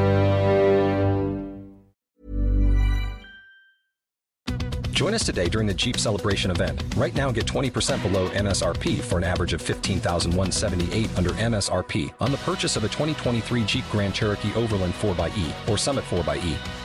Join 4.95 5.13
us 5.13 5.25
today 5.25 5.49
during 5.49 5.67
the 5.67 5.73
Jeep 5.73 5.97
Celebration 5.97 6.51
event. 6.51 6.81
Right 6.95 7.13
now, 7.13 7.29
get 7.29 7.45
20% 7.45 8.01
below 8.01 8.29
MSRP 8.29 9.01
for 9.01 9.17
an 9.17 9.23
average 9.25 9.53
of 9.53 9.61
15178 9.61 11.17
under 11.17 11.31
MSRP 11.31 12.13
on 12.21 12.31
the 12.31 12.37
purchase 12.37 12.77
of 12.77 12.83
a 12.85 12.87
2023 12.87 13.63
Jeep 13.65 13.83
Grand 13.91 14.15
Cherokee 14.15 14.53
Overland 14.55 14.93
4xE 14.93 15.69
or 15.69 15.77
Summit 15.77 16.05
4xE. 16.05 16.84